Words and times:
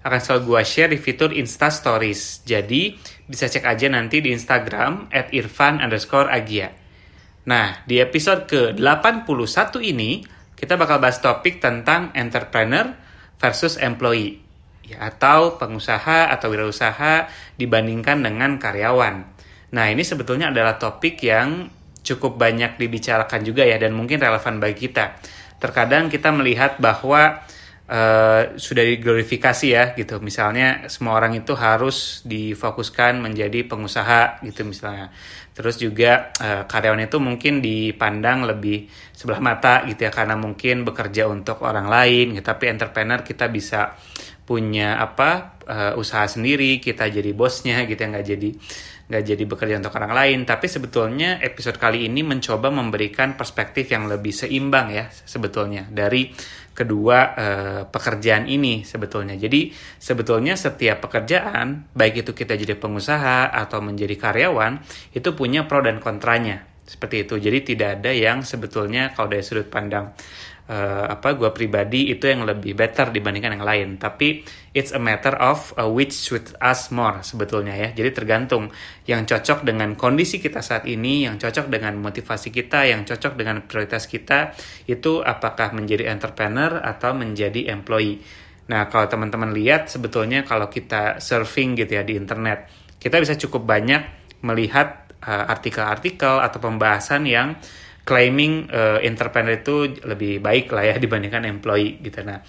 akan 0.00 0.20
selalu 0.20 0.40
gue 0.48 0.62
share 0.64 0.90
di 0.92 0.98
fitur 0.98 1.30
Insta 1.36 1.68
Stories. 1.68 2.40
Jadi, 2.48 2.96
bisa 3.28 3.46
cek 3.46 3.68
aja 3.68 3.86
nanti 3.92 4.24
di 4.24 4.32
Instagram 4.32 5.12
at 5.12 5.28
irfan 5.36 5.80
underscore 5.80 6.32
agia. 6.32 6.72
Nah, 7.44 7.84
di 7.84 8.00
episode 8.00 8.48
ke-81 8.48 9.28
ini, 9.84 10.24
kita 10.56 10.76
bakal 10.80 11.00
bahas 11.00 11.20
topik 11.20 11.60
tentang 11.60 12.12
entrepreneur 12.16 12.96
versus 13.40 13.76
employee. 13.80 14.40
Ya, 14.84 15.06
atau 15.06 15.60
pengusaha 15.60 16.32
atau 16.34 16.50
wirausaha 16.50 17.30
dibandingkan 17.60 18.24
dengan 18.24 18.58
karyawan. 18.58 19.22
Nah, 19.70 19.86
ini 19.86 20.02
sebetulnya 20.02 20.50
adalah 20.50 20.80
topik 20.82 21.22
yang 21.22 21.70
cukup 22.00 22.40
banyak 22.40 22.80
dibicarakan 22.80 23.44
juga 23.44 23.62
ya, 23.68 23.76
dan 23.76 23.94
mungkin 23.94 24.18
relevan 24.18 24.58
bagi 24.58 24.88
kita. 24.88 25.20
Terkadang 25.60 26.08
kita 26.08 26.32
melihat 26.32 26.80
bahwa 26.80 27.44
uh, 27.90 28.54
sudah 28.54 28.84
diglorifikasi 28.86 29.66
ya 29.66 29.84
gitu. 29.98 30.22
Misalnya 30.22 30.86
semua 30.86 31.18
orang 31.18 31.34
itu 31.34 31.52
harus 31.58 32.22
difokuskan 32.22 33.18
menjadi 33.18 33.66
pengusaha 33.66 34.40
gitu 34.46 34.62
misalnya. 34.62 35.10
Terus 35.50 35.76
juga 35.76 36.30
uh, 36.38 36.64
karyawan 36.70 37.10
itu 37.10 37.18
mungkin 37.18 37.58
dipandang 37.58 38.46
lebih 38.46 38.86
sebelah 39.12 39.42
mata 39.42 39.82
gitu 39.90 40.06
ya 40.06 40.12
karena 40.14 40.38
mungkin 40.38 40.86
bekerja 40.86 41.26
untuk 41.26 41.66
orang 41.66 41.90
lain. 41.90 42.38
Gitu. 42.38 42.46
Tapi 42.46 42.70
entrepreneur 42.70 43.20
kita 43.26 43.50
bisa 43.50 43.98
punya 44.46 44.98
apa 44.98 45.60
uh, 45.66 45.92
usaha 46.00 46.26
sendiri, 46.26 46.82
kita 46.82 47.06
jadi 47.06 47.30
bosnya 47.34 47.86
gitu 47.86 48.02
ya 48.02 48.08
nggak 48.10 48.26
jadi 48.26 48.50
nggak 49.10 49.24
jadi 49.26 49.42
bekerja 49.46 49.74
untuk 49.82 49.94
orang 49.98 50.14
lain. 50.14 50.38
Tapi 50.46 50.66
sebetulnya 50.70 51.42
episode 51.42 51.78
kali 51.78 52.06
ini 52.06 52.22
mencoba 52.22 52.70
memberikan 52.70 53.34
perspektif 53.34 53.90
yang 53.90 54.06
lebih 54.06 54.30
seimbang 54.30 54.94
ya 54.94 55.10
sebetulnya 55.10 55.90
dari 55.90 56.30
kedua 56.80 57.18
uh, 57.36 57.82
pekerjaan 57.92 58.48
ini 58.48 58.82
sebetulnya. 58.88 59.36
Jadi 59.36 59.70
sebetulnya 60.00 60.56
setiap 60.56 61.04
pekerjaan, 61.04 61.92
baik 61.92 62.24
itu 62.24 62.32
kita 62.32 62.56
jadi 62.56 62.80
pengusaha 62.80 63.52
atau 63.52 63.84
menjadi 63.84 64.16
karyawan, 64.16 64.80
itu 65.12 65.28
punya 65.36 65.68
pro 65.68 65.84
dan 65.84 66.00
kontranya. 66.00 66.64
Seperti 66.88 67.28
itu. 67.28 67.38
Jadi 67.38 67.76
tidak 67.76 68.02
ada 68.02 68.10
yang 68.10 68.42
sebetulnya 68.42 69.14
kalau 69.14 69.30
dari 69.30 69.46
sudut 69.46 69.70
pandang 69.70 70.10
uh, 70.70 71.10
apa 71.10 71.34
gue 71.34 71.50
pribadi 71.50 72.14
itu 72.14 72.30
yang 72.30 72.46
lebih 72.46 72.78
better 72.78 73.10
dibandingkan 73.10 73.58
yang 73.58 73.66
lain. 73.66 73.88
Tapi 73.98 74.46
it's 74.70 74.94
a 74.94 75.02
matter 75.02 75.34
of 75.34 75.74
uh, 75.74 75.90
which 75.90 76.14
suits 76.14 76.54
us 76.62 76.94
more 76.94 77.26
sebetulnya 77.26 77.74
ya. 77.74 77.88
Jadi 77.90 78.10
tergantung 78.14 78.70
yang 79.10 79.26
cocok 79.26 79.66
dengan 79.66 79.98
kondisi 79.98 80.38
kita 80.38 80.62
saat 80.62 80.86
ini 80.86 81.26
yang 81.26 81.36
cocok 81.36 81.66
dengan 81.66 81.98
motivasi 81.98 82.54
kita 82.54 82.86
yang 82.86 83.02
cocok 83.02 83.34
dengan 83.34 83.66
prioritas 83.66 84.06
kita 84.06 84.54
itu 84.86 85.18
apakah 85.20 85.74
menjadi 85.74 86.06
entrepreneur 86.14 86.78
atau 86.78 87.10
menjadi 87.18 87.74
employee. 87.74 88.22
Nah 88.70 88.86
kalau 88.86 89.10
teman-teman 89.10 89.50
lihat 89.50 89.90
sebetulnya 89.90 90.46
kalau 90.46 90.70
kita 90.70 91.18
surfing 91.18 91.74
gitu 91.74 91.98
ya 91.98 92.06
di 92.06 92.14
internet 92.14 92.70
kita 93.02 93.18
bisa 93.18 93.34
cukup 93.34 93.66
banyak 93.66 94.20
melihat 94.46 95.10
uh, 95.26 95.50
artikel-artikel 95.50 96.38
uh, 96.38 96.46
atau 96.46 96.62
pembahasan 96.62 97.26
yang 97.26 97.58
claiming 98.04 98.66
uh, 98.72 98.98
entrepreneur 99.04 99.60
itu 99.60 100.00
lebih 100.04 100.40
baik 100.40 100.72
lah 100.72 100.84
ya 100.90 100.94
dibandingkan 101.02 101.46
employee 101.46 102.00
gitu. 102.00 102.24
Nah, 102.24 102.40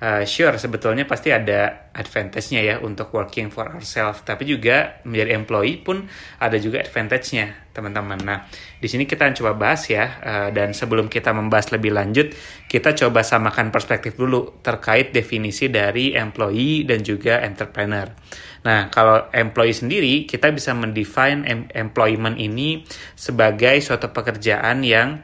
uh, 0.00 0.22
sure 0.24 0.56
sebetulnya 0.56 1.04
pasti 1.04 1.30
ada 1.30 1.90
advantage-nya 1.92 2.60
ya 2.62 2.74
untuk 2.80 3.12
working 3.12 3.52
for 3.52 3.68
ourselves, 3.68 4.22
tapi 4.22 4.48
juga 4.48 5.02
menjadi 5.04 5.36
employee 5.36 5.82
pun 5.82 6.06
ada 6.40 6.56
juga 6.56 6.80
advantage-nya, 6.80 7.74
teman-teman. 7.74 8.18
Nah, 8.22 8.38
di 8.78 8.88
sini 8.88 9.04
kita 9.04 9.28
coba 9.36 9.52
bahas 9.58 9.86
ya 9.90 10.04
uh, 10.22 10.48
dan 10.54 10.72
sebelum 10.72 11.10
kita 11.12 11.34
membahas 11.34 11.74
lebih 11.74 11.92
lanjut, 11.92 12.32
kita 12.70 12.96
coba 12.96 13.20
samakan 13.26 13.68
perspektif 13.68 14.16
dulu 14.16 14.62
terkait 14.64 15.12
definisi 15.12 15.68
dari 15.68 16.16
employee 16.16 16.86
dan 16.88 17.04
juga 17.04 17.42
entrepreneur. 17.44 18.08
Nah, 18.60 18.92
kalau 18.92 19.32
employee 19.32 19.72
sendiri, 19.72 20.14
kita 20.28 20.52
bisa 20.52 20.76
mendefine 20.76 21.40
em 21.48 21.60
employment 21.72 22.36
ini 22.36 22.84
sebagai 23.16 23.80
suatu 23.80 24.12
pekerjaan 24.12 24.84
yang 24.84 25.16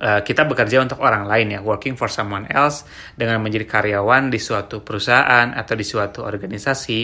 uh, 0.00 0.20
kita 0.24 0.48
bekerja 0.48 0.80
untuk 0.80 1.04
orang 1.04 1.28
lain 1.28 1.56
ya, 1.56 1.60
working 1.60 2.00
for 2.00 2.08
someone 2.08 2.48
else 2.48 2.88
dengan 3.12 3.44
menjadi 3.44 3.68
karyawan 3.68 4.32
di 4.32 4.40
suatu 4.40 4.80
perusahaan 4.80 5.52
atau 5.52 5.74
di 5.76 5.84
suatu 5.84 6.24
organisasi 6.24 7.00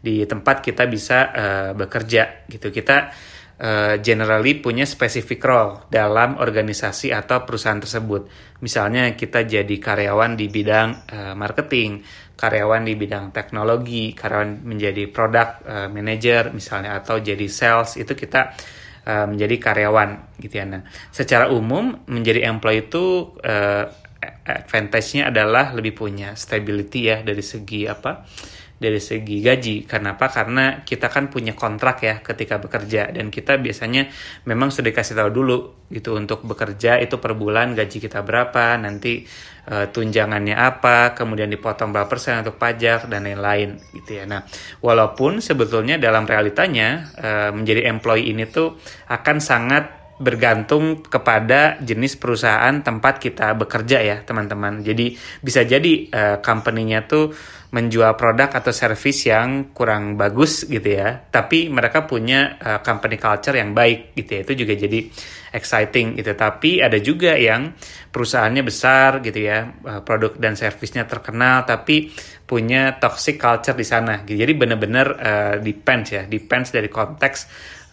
di 0.00 0.24
tempat 0.24 0.64
kita 0.64 0.88
bisa 0.88 1.18
uh, 1.28 1.70
bekerja 1.76 2.48
gitu. 2.48 2.72
Kita 2.72 3.12
uh, 3.60 3.96
generally 4.00 4.58
punya 4.60 4.84
specific 4.84 5.40
role 5.44 5.88
dalam 5.88 6.36
organisasi 6.40 7.12
atau 7.12 7.44
perusahaan 7.44 7.80
tersebut. 7.80 8.28
Misalnya 8.60 9.12
kita 9.16 9.44
jadi 9.44 9.76
karyawan 9.76 10.36
di 10.36 10.46
bidang 10.48 10.88
uh, 11.12 11.34
marketing, 11.36 12.04
karyawan 12.36 12.84
di 12.84 12.94
bidang 12.96 13.32
teknologi, 13.32 14.12
karyawan 14.12 14.64
menjadi 14.64 15.08
product 15.08 15.52
uh, 15.64 15.88
manager 15.88 16.52
misalnya 16.52 16.96
atau 17.00 17.20
jadi 17.20 17.46
sales 17.48 17.96
itu 17.96 18.12
kita 18.12 18.52
uh, 19.08 19.26
menjadi 19.28 19.56
karyawan 19.60 20.40
gitu 20.40 20.54
ya. 20.60 20.64
Nah, 20.68 20.82
secara 21.12 21.48
umum 21.52 22.04
menjadi 22.08 22.48
employee 22.48 22.88
itu 22.88 23.36
uh, 23.40 23.84
advantage-nya 24.46 25.34
adalah 25.34 25.74
lebih 25.74 25.92
punya 25.92 26.34
stability 26.38 27.10
ya 27.10 27.20
dari 27.22 27.42
segi 27.42 27.84
apa? 27.86 28.24
Dari 28.76 29.00
segi 29.00 29.40
gaji. 29.40 29.88
Kenapa? 29.88 30.28
Karena 30.28 30.84
kita 30.84 31.08
kan 31.08 31.32
punya 31.32 31.56
kontrak 31.56 32.04
ya 32.04 32.20
ketika 32.20 32.60
bekerja 32.60 33.08
dan 33.08 33.32
kita 33.32 33.56
biasanya 33.56 34.08
memang 34.44 34.68
sudah 34.68 34.92
dikasih 34.92 35.16
tahu 35.16 35.30
dulu 35.32 35.58
gitu 35.88 36.18
untuk 36.18 36.44
bekerja 36.44 36.98
itu 37.00 37.16
per 37.16 37.32
bulan 37.38 37.72
gaji 37.72 38.02
kita 38.02 38.20
berapa, 38.20 38.76
nanti 38.76 39.24
uh, 39.70 39.86
tunjangannya 39.88 40.58
apa, 40.58 41.14
kemudian 41.16 41.48
dipotong 41.48 41.94
berapa 41.94 42.10
persen 42.10 42.42
untuk 42.42 42.58
pajak 42.58 43.08
dan 43.08 43.24
lain-lain 43.24 43.80
gitu 43.94 44.18
ya. 44.18 44.24
Nah, 44.28 44.44
walaupun 44.82 45.38
sebetulnya 45.38 45.96
dalam 45.96 46.26
realitanya 46.26 47.06
uh, 47.16 47.50
menjadi 47.54 47.88
employee 47.88 48.34
ini 48.34 48.44
tuh 48.50 48.76
akan 49.08 49.38
sangat 49.38 50.05
bergantung 50.16 51.04
kepada 51.04 51.76
jenis 51.84 52.16
perusahaan 52.16 52.72
tempat 52.80 53.20
kita 53.20 53.52
bekerja 53.52 54.00
ya 54.00 54.16
teman-teman. 54.24 54.80
Jadi 54.80 55.12
bisa 55.44 55.60
jadi 55.62 55.92
uh, 56.08 56.36
company-nya 56.40 57.04
tuh 57.04 57.36
menjual 57.66 58.16
produk 58.16 58.48
atau 58.48 58.72
service 58.72 59.28
yang 59.28 59.76
kurang 59.76 60.16
bagus 60.16 60.64
gitu 60.64 60.96
ya, 60.96 61.28
tapi 61.28 61.68
mereka 61.68 62.08
punya 62.08 62.56
uh, 62.56 62.80
company 62.80 63.20
culture 63.20 63.52
yang 63.52 63.76
baik 63.76 64.16
gitu 64.16 64.40
ya. 64.40 64.40
Itu 64.46 64.52
juga 64.56 64.72
jadi 64.72 65.00
exciting 65.52 66.16
gitu. 66.16 66.32
Tapi 66.32 66.80
ada 66.80 66.96
juga 66.96 67.36
yang 67.36 67.76
perusahaannya 68.08 68.62
besar 68.64 69.20
gitu 69.20 69.44
ya, 69.44 69.68
uh, 69.84 70.00
produk 70.00 70.32
dan 70.40 70.56
servisnya 70.56 71.04
terkenal 71.04 71.68
tapi 71.68 72.08
punya 72.48 72.96
toxic 72.96 73.36
culture 73.36 73.76
di 73.76 73.84
sana. 73.84 74.24
Gitu. 74.24 74.40
Jadi 74.40 74.52
benar-benar 74.56 75.06
uh, 75.18 75.54
depends 75.60 76.14
ya, 76.14 76.24
depends 76.24 76.72
dari 76.72 76.88
konteks 76.88 77.38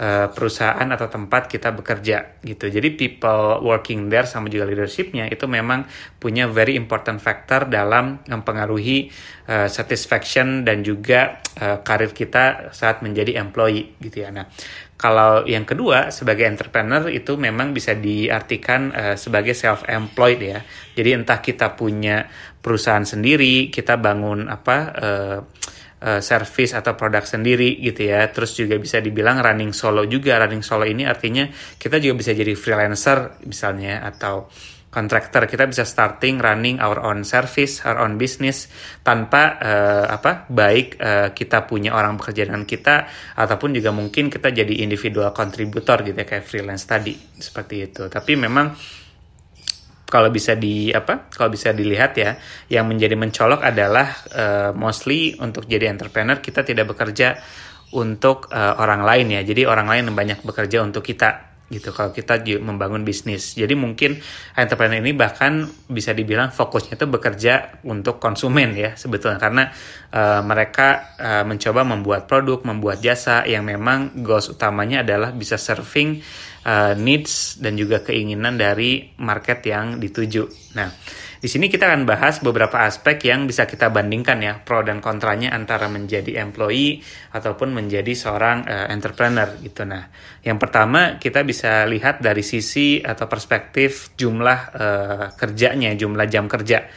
uh, 0.03 0.27
perusahaan 0.35 0.83
atau 0.83 1.07
tempat 1.07 1.47
kita 1.47 1.71
bekerja 1.71 2.43
gitu. 2.43 2.67
Jadi 2.67 2.91
people 2.99 3.63
working 3.63 4.11
there 4.11 4.27
sama 4.27 4.51
juga 4.51 4.67
leadershipnya 4.67 5.31
itu 5.31 5.47
memang 5.47 5.87
punya 6.19 6.51
very 6.51 6.75
important 6.75 7.23
factor 7.23 7.71
dalam 7.71 8.19
mempengaruhi 8.27 9.07
uh, 9.47 9.71
satisfaction 9.71 10.67
dan 10.67 10.83
juga 10.83 11.39
uh, 11.63 11.79
karir 11.79 12.11
kita 12.11 12.75
saat 12.75 12.99
menjadi 12.99 13.39
employee 13.39 13.95
gitu 14.03 14.27
ya. 14.27 14.29
Nah, 14.35 14.51
kalau 14.99 15.47
yang 15.47 15.63
kedua 15.63 16.11
sebagai 16.11 16.47
entrepreneur 16.47 17.07
itu 17.07 17.39
memang 17.39 17.71
bisa 17.71 17.95
diartikan 17.95 18.91
uh, 18.91 19.15
sebagai 19.15 19.55
self 19.55 19.87
employed 19.87 20.39
ya. 20.43 20.59
Jadi 20.95 21.09
entah 21.15 21.39
kita 21.39 21.79
punya 21.79 22.27
perusahaan 22.63 23.03
sendiri, 23.03 23.67
kita 23.67 23.99
bangun 23.99 24.47
apa 24.47 24.77
uh, 24.95 25.39
uh, 26.03 26.19
service 26.19 26.75
atau 26.75 26.99
produk 26.99 27.23
sendiri 27.23 27.79
gitu 27.79 28.11
ya. 28.11 28.27
Terus 28.27 28.59
juga 28.59 28.75
bisa 28.75 28.99
dibilang 28.99 29.39
running 29.39 29.71
solo 29.71 30.03
juga. 30.03 30.35
Running 30.43 30.61
solo 30.61 30.83
ini 30.83 31.07
artinya 31.07 31.47
kita 31.79 32.03
juga 32.03 32.19
bisa 32.19 32.31
jadi 32.35 32.53
freelancer 32.53 33.39
misalnya 33.47 34.03
atau 34.03 34.51
contractor 34.93 35.49
kita 35.49 35.65
bisa 35.65 35.81
starting 35.81 36.37
running 36.37 36.77
our 36.77 37.01
own 37.01 37.25
service, 37.25 37.81
our 37.81 37.97
own 38.05 38.21
business 38.21 38.69
tanpa 39.01 39.57
uh, 39.57 40.05
apa 40.05 40.45
baik 40.45 41.01
uh, 41.01 41.33
kita 41.33 41.65
punya 41.65 41.97
orang 41.97 42.13
bekerja 42.13 42.45
dengan 42.45 42.61
kita 42.61 43.09
ataupun 43.33 43.73
juga 43.73 43.89
mungkin 43.89 44.29
kita 44.29 44.53
jadi 44.53 44.85
individual 44.85 45.33
contributor 45.33 46.05
gitu 46.05 46.13
ya 46.13 46.27
kayak 46.29 46.45
freelance 46.45 46.85
tadi 46.85 47.17
seperti 47.17 47.89
itu. 47.89 48.05
Tapi 48.05 48.37
memang 48.37 48.69
kalau 50.13 50.29
bisa 50.29 50.53
di 50.53 50.93
apa 50.93 51.33
kalau 51.33 51.49
bisa 51.49 51.73
dilihat 51.73 52.13
ya 52.21 52.37
yang 52.69 52.85
menjadi 52.85 53.17
mencolok 53.17 53.65
adalah 53.65 54.13
uh, 54.29 54.71
mostly 54.77 55.33
untuk 55.41 55.65
jadi 55.65 55.89
entrepreneur 55.89 56.37
kita 56.37 56.61
tidak 56.61 56.93
bekerja 56.93 57.41
untuk 57.93 58.49
uh, 58.53 58.77
orang 58.77 59.01
lain 59.05 59.37
ya. 59.37 59.41
Jadi 59.45 59.65
orang 59.65 59.89
lain 59.89 60.09
yang 60.09 60.17
banyak 60.17 60.39
bekerja 60.45 60.81
untuk 60.85 61.05
kita 61.05 61.53
gitu 61.73 61.89
kalau 61.89 62.13
kita 62.13 62.37
membangun 62.61 63.01
bisnis. 63.01 63.57
Jadi 63.57 63.73
mungkin 63.73 64.21
entrepreneur 64.53 65.01
ini 65.01 65.17
bahkan 65.17 65.65
bisa 65.89 66.13
dibilang 66.13 66.53
fokusnya 66.53 67.01
itu 67.01 67.09
bekerja 67.09 67.81
untuk 67.89 68.21
konsumen 68.21 68.77
ya 68.77 68.93
sebetulnya 68.93 69.41
karena 69.41 69.73
uh, 70.13 70.45
mereka 70.45 71.17
uh, 71.17 71.43
mencoba 71.47 71.81
membuat 71.81 72.29
produk, 72.29 72.61
membuat 72.61 73.01
jasa 73.01 73.47
yang 73.49 73.65
memang 73.65 74.21
goals 74.21 74.53
utamanya 74.53 75.01
adalah 75.01 75.33
bisa 75.33 75.57
serving 75.57 76.21
uh, 76.65 76.95
needs 76.97 77.59
dan 77.59 77.75
juga 77.79 78.01
keinginan 78.03 78.55
dari 78.59 79.13
market 79.19 79.63
yang 79.67 79.99
dituju. 79.99 80.75
Nah, 80.75 80.89
di 81.43 81.51
sini 81.51 81.67
kita 81.67 81.91
akan 81.91 82.07
bahas 82.07 82.39
beberapa 82.39 82.87
aspek 82.87 83.27
yang 83.27 83.43
bisa 83.43 83.67
kita 83.67 83.91
bandingkan 83.91 84.39
ya, 84.39 84.53
pro 84.63 84.79
dan 84.79 85.03
kontranya 85.03 85.51
antara 85.51 85.91
menjadi 85.91 86.39
employee 86.39 87.03
ataupun 87.35 87.75
menjadi 87.75 88.15
seorang 88.15 88.63
uh, 88.63 88.87
entrepreneur 88.87 89.51
gitu. 89.59 89.83
Nah, 89.83 90.07
yang 90.41 90.55
pertama 90.55 91.19
kita 91.19 91.43
bisa 91.43 91.83
lihat 91.83 92.23
dari 92.23 92.41
sisi 92.41 93.03
atau 93.03 93.27
perspektif 93.27 94.15
jumlah 94.15 94.59
uh, 94.71 95.25
kerjanya, 95.35 95.91
jumlah 95.99 96.27
jam 96.31 96.47
kerja 96.47 96.87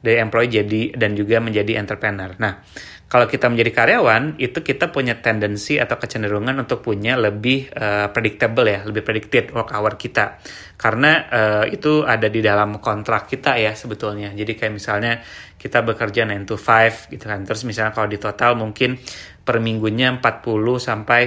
dari 0.00 0.16
employee 0.16 0.64
jadi 0.64 0.82
dan 0.96 1.12
juga 1.12 1.44
menjadi 1.44 1.76
entrepreneur. 1.76 2.32
Nah, 2.40 2.64
kalau 3.10 3.26
kita 3.26 3.50
menjadi 3.50 3.74
karyawan 3.74 4.38
itu 4.38 4.62
kita 4.62 4.94
punya 4.94 5.18
tendensi 5.18 5.82
atau 5.82 5.98
kecenderungan 5.98 6.62
untuk 6.62 6.78
punya 6.78 7.18
lebih 7.18 7.66
uh, 7.74 8.06
predictable 8.14 8.62
ya, 8.70 8.86
lebih 8.86 9.02
predicted 9.02 9.50
work 9.50 9.74
hour 9.74 9.98
kita. 9.98 10.38
Karena 10.78 11.26
uh, 11.26 11.64
itu 11.66 12.06
ada 12.06 12.30
di 12.30 12.38
dalam 12.38 12.78
kontrak 12.78 13.26
kita 13.26 13.58
ya 13.58 13.74
sebetulnya. 13.74 14.30
Jadi 14.30 14.54
kayak 14.54 14.70
misalnya 14.70 15.18
kita 15.58 15.82
bekerja 15.82 16.22
9 16.22 16.46
to 16.46 16.54
5 16.54 17.10
gitu 17.10 17.24
kan. 17.26 17.42
Terus 17.42 17.66
misalnya 17.66 17.90
kalau 17.90 18.06
di 18.06 18.22
total 18.22 18.54
mungkin 18.54 18.94
per 19.42 19.58
minggunya 19.58 20.14
40 20.14 20.78
sampai 20.78 21.22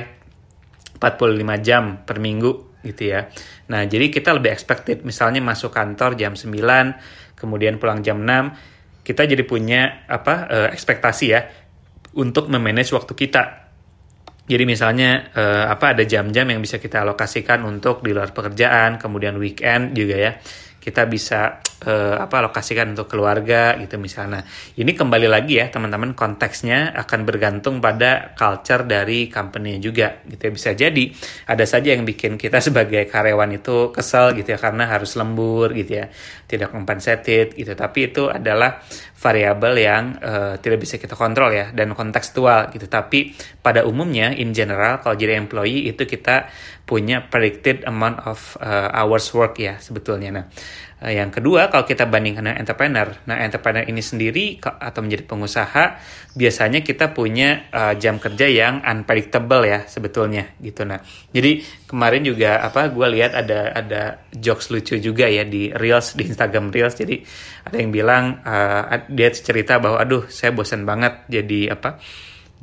45 1.04 1.68
jam 1.68 2.00
per 2.08 2.24
minggu 2.24 2.80
gitu 2.88 3.12
ya. 3.12 3.28
Nah, 3.76 3.84
jadi 3.84 4.08
kita 4.08 4.32
lebih 4.32 4.56
expected 4.56 5.04
misalnya 5.04 5.44
masuk 5.44 5.76
kantor 5.76 6.16
jam 6.16 6.40
9, 6.40 6.48
kemudian 7.36 7.76
pulang 7.76 8.00
jam 8.00 8.24
6, 8.24 9.04
kita 9.04 9.28
jadi 9.28 9.44
punya 9.44 10.08
apa 10.08 10.48
uh, 10.48 10.70
ekspektasi 10.72 11.26
ya 11.28 11.63
untuk 12.18 12.50
memanage 12.50 12.94
waktu 12.94 13.14
kita. 13.18 13.44
Jadi 14.44 14.64
misalnya 14.68 15.32
uh, 15.32 15.72
apa 15.72 15.96
ada 15.96 16.04
jam-jam 16.04 16.44
yang 16.52 16.60
bisa 16.60 16.76
kita 16.76 17.00
alokasikan 17.08 17.64
untuk 17.64 18.04
di 18.04 18.12
luar 18.12 18.36
pekerjaan, 18.36 19.00
kemudian 19.00 19.40
weekend 19.40 19.96
juga 19.96 20.16
ya 20.20 20.32
kita 20.84 21.08
bisa 21.08 21.64
uh, 21.88 22.20
apa 22.20 22.44
alokasikan 22.44 22.92
untuk 22.92 23.08
keluarga 23.08 23.80
gitu 23.80 23.96
misalnya. 23.96 24.44
Ini 24.76 24.92
kembali 24.92 25.32
lagi 25.32 25.64
ya 25.64 25.72
teman-teman 25.72 26.12
konteksnya 26.12 26.92
akan 26.92 27.24
bergantung 27.24 27.80
pada 27.80 28.36
culture 28.36 28.84
dari 28.84 29.32
company 29.32 29.80
juga 29.80 30.20
gitu 30.28 30.44
ya. 30.44 30.52
Bisa 30.52 30.70
jadi 30.76 31.04
ada 31.48 31.64
saja 31.64 31.96
yang 31.96 32.04
bikin 32.04 32.36
kita 32.36 32.60
sebagai 32.68 33.08
karyawan 33.08 33.56
itu 33.56 33.96
kesel 33.96 34.36
gitu 34.36 34.52
ya 34.52 34.60
karena 34.60 34.92
harus 34.92 35.16
lembur 35.16 35.72
gitu 35.72 36.04
ya, 36.04 36.12
tidak 36.52 36.76
compensated 36.76 37.56
gitu. 37.56 37.72
Tapi 37.72 38.12
itu 38.12 38.28
adalah 38.28 38.84
variabel 39.16 39.74
yang 39.80 40.04
uh, 40.20 40.60
tidak 40.60 40.84
bisa 40.84 41.00
kita 41.00 41.16
kontrol 41.16 41.56
ya 41.56 41.72
dan 41.72 41.96
kontekstual 41.96 42.68
gitu. 42.76 42.92
Tapi 42.92 43.32
pada 43.64 43.88
umumnya 43.88 44.36
in 44.36 44.52
general 44.52 45.00
kalau 45.00 45.16
jadi 45.16 45.40
employee 45.40 45.88
itu 45.88 46.04
kita 46.04 46.52
punya 46.84 47.32
predicted 47.32 47.88
amount 47.88 48.20
of 48.28 48.60
uh, 48.60 48.92
hours 48.92 49.32
work 49.32 49.56
ya 49.56 49.80
sebetulnya. 49.80 50.30
Nah, 50.36 50.46
uh, 51.00 51.08
yang 51.08 51.32
kedua 51.32 51.72
kalau 51.72 51.88
kita 51.88 52.04
bandingkan 52.12 52.44
dengan 52.44 52.60
entrepreneur, 52.60 53.08
nah 53.24 53.40
entrepreneur 53.40 53.88
ini 53.88 54.04
sendiri 54.04 54.60
atau 54.60 55.00
menjadi 55.00 55.24
pengusaha 55.24 55.84
biasanya 56.36 56.84
kita 56.84 57.16
punya 57.16 57.72
uh, 57.72 57.96
jam 57.96 58.20
kerja 58.20 58.52
yang 58.52 58.84
unpredictable 58.84 59.64
ya 59.64 59.88
sebetulnya 59.88 60.52
gitu. 60.60 60.84
Nah, 60.84 61.00
jadi 61.32 61.64
kemarin 61.88 62.28
juga 62.28 62.60
apa 62.60 62.92
gue 62.92 63.08
lihat 63.16 63.32
ada 63.32 63.72
ada 63.72 64.02
jokes 64.36 64.68
lucu 64.68 65.00
juga 65.00 65.32
ya 65.32 65.48
di 65.48 65.72
reels 65.72 66.20
di 66.20 66.28
Instagram 66.28 66.68
reels. 66.76 67.00
Jadi 67.00 67.24
ada 67.64 67.80
yang 67.80 67.96
bilang 67.96 68.44
uh, 68.44 69.08
dia 69.08 69.32
cerita 69.32 69.80
bahwa 69.80 70.04
aduh 70.04 70.28
saya 70.28 70.52
bosan 70.52 70.84
banget 70.84 71.24
jadi 71.32 71.80
apa 71.80 72.04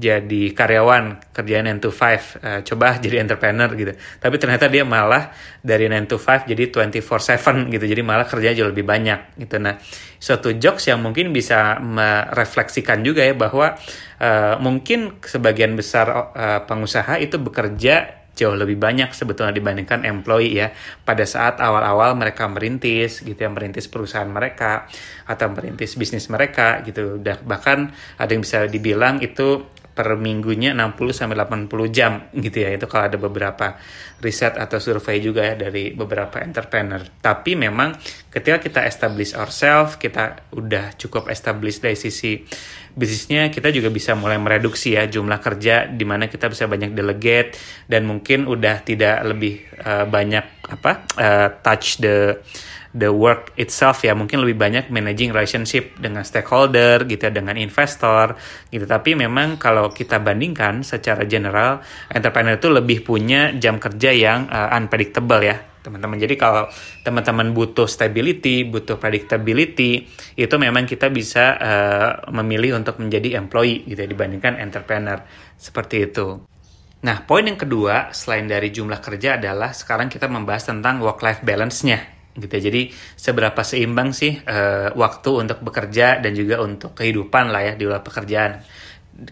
jadi 0.00 0.56
karyawan 0.56 1.30
kerjaan 1.36 1.68
9 1.76 1.84
to 1.84 1.92
5 1.92 2.00
uh, 2.00 2.08
eh, 2.08 2.60
coba 2.64 2.96
jadi 2.96 3.20
entrepreneur 3.20 3.68
gitu. 3.76 3.92
Tapi 4.16 4.34
ternyata 4.40 4.72
dia 4.72 4.88
malah 4.88 5.28
dari 5.60 5.92
9 5.92 6.08
to 6.08 6.16
5 6.16 6.48
jadi 6.48 6.72
24/7 6.72 7.68
gitu. 7.68 7.84
Jadi 7.84 8.00
malah 8.00 8.24
kerja 8.24 8.56
jauh 8.56 8.72
lebih 8.72 8.88
banyak 8.88 9.36
gitu. 9.36 9.60
Nah 9.60 9.76
suatu 10.16 10.56
jokes 10.56 10.88
yang 10.88 11.04
mungkin 11.04 11.36
bisa 11.36 11.76
merefleksikan 11.84 13.04
juga 13.04 13.20
ya 13.28 13.36
bahwa 13.36 13.76
uh, 14.16 14.56
mungkin 14.56 15.20
sebagian 15.20 15.76
besar 15.76 16.08
uh, 16.08 16.60
pengusaha 16.64 17.20
itu 17.20 17.36
bekerja 17.36 18.20
jauh 18.40 18.56
lebih 18.56 18.80
banyak 18.80 19.12
sebetulnya 19.12 19.52
dibandingkan 19.52 20.08
employee 20.08 20.56
ya. 20.56 20.72
Pada 21.04 21.28
saat 21.28 21.60
awal-awal 21.60 22.16
mereka 22.16 22.48
merintis 22.48 23.20
gitu 23.20 23.36
ya 23.36 23.52
merintis 23.52 23.84
perusahaan 23.92 24.28
mereka 24.28 24.88
atau 25.28 25.52
merintis 25.52 26.00
bisnis 26.00 26.32
mereka 26.32 26.80
gitu. 26.88 27.20
Bahkan 27.20 27.78
ada 28.16 28.30
yang 28.32 28.40
bisa 28.40 28.64
dibilang 28.64 29.20
itu 29.20 29.79
per 29.90 30.16
minggunya 30.16 30.72
60 30.72 31.10
sampai 31.10 31.36
80 31.36 31.70
jam 31.90 32.30
gitu 32.32 32.62
ya. 32.62 32.70
Itu 32.74 32.86
kalau 32.86 33.10
ada 33.10 33.18
beberapa 33.18 33.76
riset 34.22 34.56
atau 34.56 34.78
survei 34.78 35.18
juga 35.18 35.44
ya 35.44 35.54
dari 35.56 35.92
beberapa 35.92 36.40
entrepreneur. 36.40 37.00
Tapi 37.20 37.56
memang 37.56 37.96
ketika 38.30 38.60
kita 38.60 38.80
establish 38.86 39.32
ourselves, 39.34 39.96
kita 39.96 40.50
udah 40.54 40.94
cukup 40.96 41.28
establish 41.32 41.80
dari 41.80 41.96
sisi 41.96 42.40
bisnisnya, 42.90 43.48
kita 43.54 43.70
juga 43.70 43.88
bisa 43.88 44.18
mulai 44.18 44.36
mereduksi 44.36 44.98
ya 44.98 45.06
jumlah 45.06 45.38
kerja 45.38 45.86
di 45.86 46.02
mana 46.02 46.26
kita 46.26 46.50
bisa 46.50 46.66
banyak 46.66 46.92
delegate 46.92 47.54
dan 47.86 48.06
mungkin 48.06 48.50
udah 48.50 48.82
tidak 48.82 49.22
lebih 49.24 49.62
uh, 49.82 50.04
banyak 50.10 50.44
apa 50.66 50.92
uh, 51.18 51.48
touch 51.62 52.02
the 52.02 52.38
the 52.90 53.10
work 53.10 53.54
itself 53.54 54.02
ya 54.02 54.18
mungkin 54.18 54.42
lebih 54.42 54.58
banyak 54.58 54.84
managing 54.90 55.30
relationship 55.30 55.94
dengan 55.98 56.26
stakeholder 56.26 57.06
gitu 57.06 57.30
ya, 57.30 57.32
dengan 57.32 57.54
investor 57.54 58.34
gitu 58.74 58.82
tapi 58.82 59.14
memang 59.14 59.62
kalau 59.62 59.94
kita 59.94 60.18
bandingkan 60.18 60.82
secara 60.82 61.22
general 61.22 61.78
entrepreneur 62.10 62.58
itu 62.58 62.68
lebih 62.70 63.06
punya 63.06 63.54
jam 63.54 63.78
kerja 63.78 64.10
yang 64.10 64.50
uh, 64.50 64.74
unpredictable 64.74 65.38
ya 65.38 65.70
teman-teman. 65.80 66.20
Jadi 66.20 66.36
kalau 66.36 66.68
teman-teman 67.00 67.56
butuh 67.56 67.88
stability, 67.88 68.68
butuh 68.68 69.00
predictability, 69.00 70.04
itu 70.36 70.54
memang 70.60 70.84
kita 70.84 71.08
bisa 71.08 71.56
uh, 71.56 72.10
memilih 72.36 72.76
untuk 72.76 73.00
menjadi 73.00 73.40
employee 73.40 73.88
gitu 73.88 74.04
ya 74.04 74.08
dibandingkan 74.12 74.60
entrepreneur 74.60 75.24
seperti 75.56 76.04
itu. 76.04 76.36
Nah, 77.00 77.24
poin 77.24 77.48
yang 77.48 77.56
kedua 77.56 78.12
selain 78.12 78.44
dari 78.44 78.68
jumlah 78.68 79.00
kerja 79.00 79.40
adalah 79.40 79.72
sekarang 79.72 80.12
kita 80.12 80.28
membahas 80.28 80.68
tentang 80.68 81.00
work 81.00 81.24
life 81.24 81.40
balance-nya 81.40 82.19
gitu 82.40 82.50
ya. 82.50 82.62
Jadi 82.72 82.82
seberapa 83.14 83.60
seimbang 83.62 84.16
sih 84.16 84.40
uh, 84.40 84.96
waktu 84.96 85.30
untuk 85.36 85.60
bekerja 85.60 86.18
dan 86.18 86.32
juga 86.32 86.64
untuk 86.64 86.96
kehidupan 86.96 87.52
lah 87.52 87.72
ya 87.72 87.72
di 87.76 87.84
luar 87.84 88.02
pekerjaan 88.02 88.64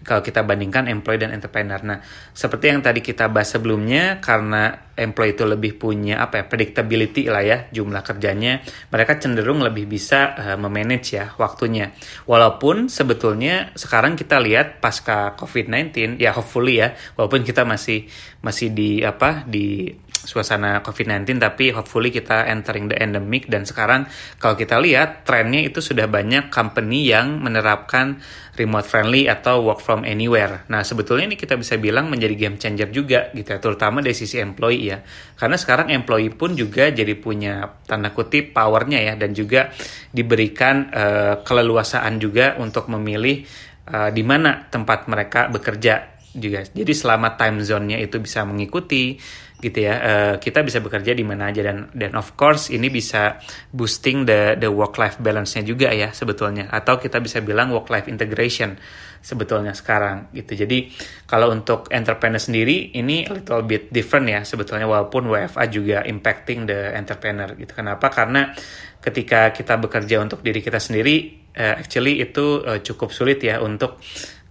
kalau 0.04 0.20
kita 0.20 0.44
bandingkan 0.44 0.84
employee 0.90 1.22
dan 1.24 1.32
entrepreneur. 1.32 1.80
Nah, 1.80 1.98
seperti 2.36 2.68
yang 2.68 2.80
tadi 2.84 3.00
kita 3.00 3.32
bahas 3.32 3.56
sebelumnya, 3.56 4.20
karena 4.20 4.92
employee 4.92 5.32
itu 5.32 5.44
lebih 5.48 5.80
punya 5.80 6.20
apa 6.20 6.42
ya 6.42 6.44
predictability 6.44 7.30
lah 7.30 7.40
ya 7.40 7.58
jumlah 7.72 8.02
kerjanya, 8.04 8.60
mereka 8.92 9.16
cenderung 9.16 9.64
lebih 9.64 9.88
bisa 9.88 10.36
uh, 10.36 10.58
memanage 10.60 11.16
ya 11.16 11.32
waktunya. 11.40 11.94
Walaupun 12.28 12.92
sebetulnya 12.92 13.72
sekarang 13.72 14.18
kita 14.18 14.36
lihat 14.42 14.82
pasca 14.84 15.32
COVID-19, 15.38 16.20
ya 16.20 16.36
hopefully 16.36 16.84
ya, 16.84 16.92
walaupun 17.16 17.46
kita 17.46 17.64
masih 17.64 18.04
masih 18.44 18.70
di 18.70 19.00
apa 19.02 19.48
di 19.48 19.90
suasana 20.28 20.84
COVID-19 20.84 21.40
tapi 21.40 21.72
hopefully 21.72 22.12
kita 22.12 22.44
entering 22.52 22.92
the 22.92 23.00
endemic 23.00 23.48
dan 23.48 23.64
sekarang 23.64 24.04
kalau 24.36 24.60
kita 24.60 24.76
lihat 24.76 25.24
trennya 25.24 25.64
itu 25.64 25.80
sudah 25.80 26.04
banyak 26.04 26.52
company 26.52 27.08
yang 27.08 27.40
menerapkan 27.40 28.20
remote 28.60 28.84
friendly 28.84 29.30
atau 29.30 29.62
work 29.62 29.80
from 29.80 30.02
anywhere. 30.02 30.66
Nah, 30.66 30.82
sebetulnya 30.82 31.30
ini 31.30 31.38
kita 31.38 31.54
bisa 31.54 31.78
bilang 31.78 32.10
menjadi 32.10 32.34
game 32.34 32.58
changer 32.58 32.90
juga 32.90 33.30
gitu 33.30 33.54
ya, 33.54 33.62
terutama 33.62 34.02
dari 34.02 34.18
sisi 34.18 34.42
employee 34.42 34.84
ya. 34.90 34.98
Karena 35.38 35.54
sekarang 35.54 35.94
employee 35.94 36.34
pun 36.34 36.58
juga 36.58 36.90
jadi 36.90 37.14
punya 37.14 37.78
tanda 37.86 38.10
kutip 38.10 38.50
powernya 38.50 38.98
ya 38.98 39.14
dan 39.14 39.30
juga 39.32 39.70
diberikan 40.10 40.90
uh, 40.90 41.34
keleluasaan 41.46 42.18
juga 42.18 42.58
untuk 42.58 42.90
memilih 42.90 43.46
uh, 43.88 44.10
di 44.10 44.26
mana 44.26 44.66
tempat 44.66 45.06
mereka 45.06 45.46
bekerja 45.46 46.18
juga. 46.34 46.66
Jadi 46.66 46.92
selama 46.92 47.38
time 47.38 47.64
zone-nya 47.64 47.98
itu 48.02 48.20
bisa 48.20 48.44
mengikuti 48.44 49.16
gitu 49.58 49.78
ya. 49.84 49.94
Uh, 49.98 50.34
kita 50.38 50.62
bisa 50.62 50.78
bekerja 50.78 51.12
di 51.14 51.26
mana 51.26 51.50
aja 51.50 51.66
dan 51.66 51.90
dan 51.94 52.14
of 52.14 52.38
course 52.38 52.70
ini 52.70 52.88
bisa 52.88 53.42
boosting 53.74 54.24
the 54.24 54.54
the 54.58 54.70
work 54.70 54.94
life 54.96 55.18
balance-nya 55.18 55.66
juga 55.66 55.90
ya 55.90 56.14
sebetulnya. 56.14 56.70
Atau 56.70 57.02
kita 57.02 57.18
bisa 57.18 57.42
bilang 57.42 57.74
work 57.74 57.90
life 57.90 58.06
integration 58.06 58.78
sebetulnya 59.18 59.74
sekarang 59.74 60.30
gitu. 60.30 60.54
Jadi 60.54 60.94
kalau 61.26 61.50
untuk 61.50 61.90
entrepreneur 61.90 62.38
sendiri 62.38 62.94
ini 62.94 63.26
a 63.26 63.32
little 63.34 63.66
bit 63.66 63.90
different 63.90 64.30
ya 64.30 64.40
sebetulnya 64.46 64.86
walaupun 64.86 65.26
WFA 65.26 65.66
juga 65.66 65.98
impacting 66.06 66.70
the 66.70 66.94
entrepreneur 66.94 67.50
gitu. 67.58 67.74
Kenapa? 67.74 68.08
Karena 68.14 68.54
ketika 69.02 69.50
kita 69.54 69.78
bekerja 69.78 70.22
untuk 70.22 70.42
diri 70.42 70.62
kita 70.62 70.78
sendiri 70.78 71.46
uh, 71.54 71.82
actually 71.82 72.22
itu 72.22 72.62
uh, 72.62 72.78
cukup 72.82 73.10
sulit 73.10 73.42
ya 73.42 73.62
untuk 73.62 73.98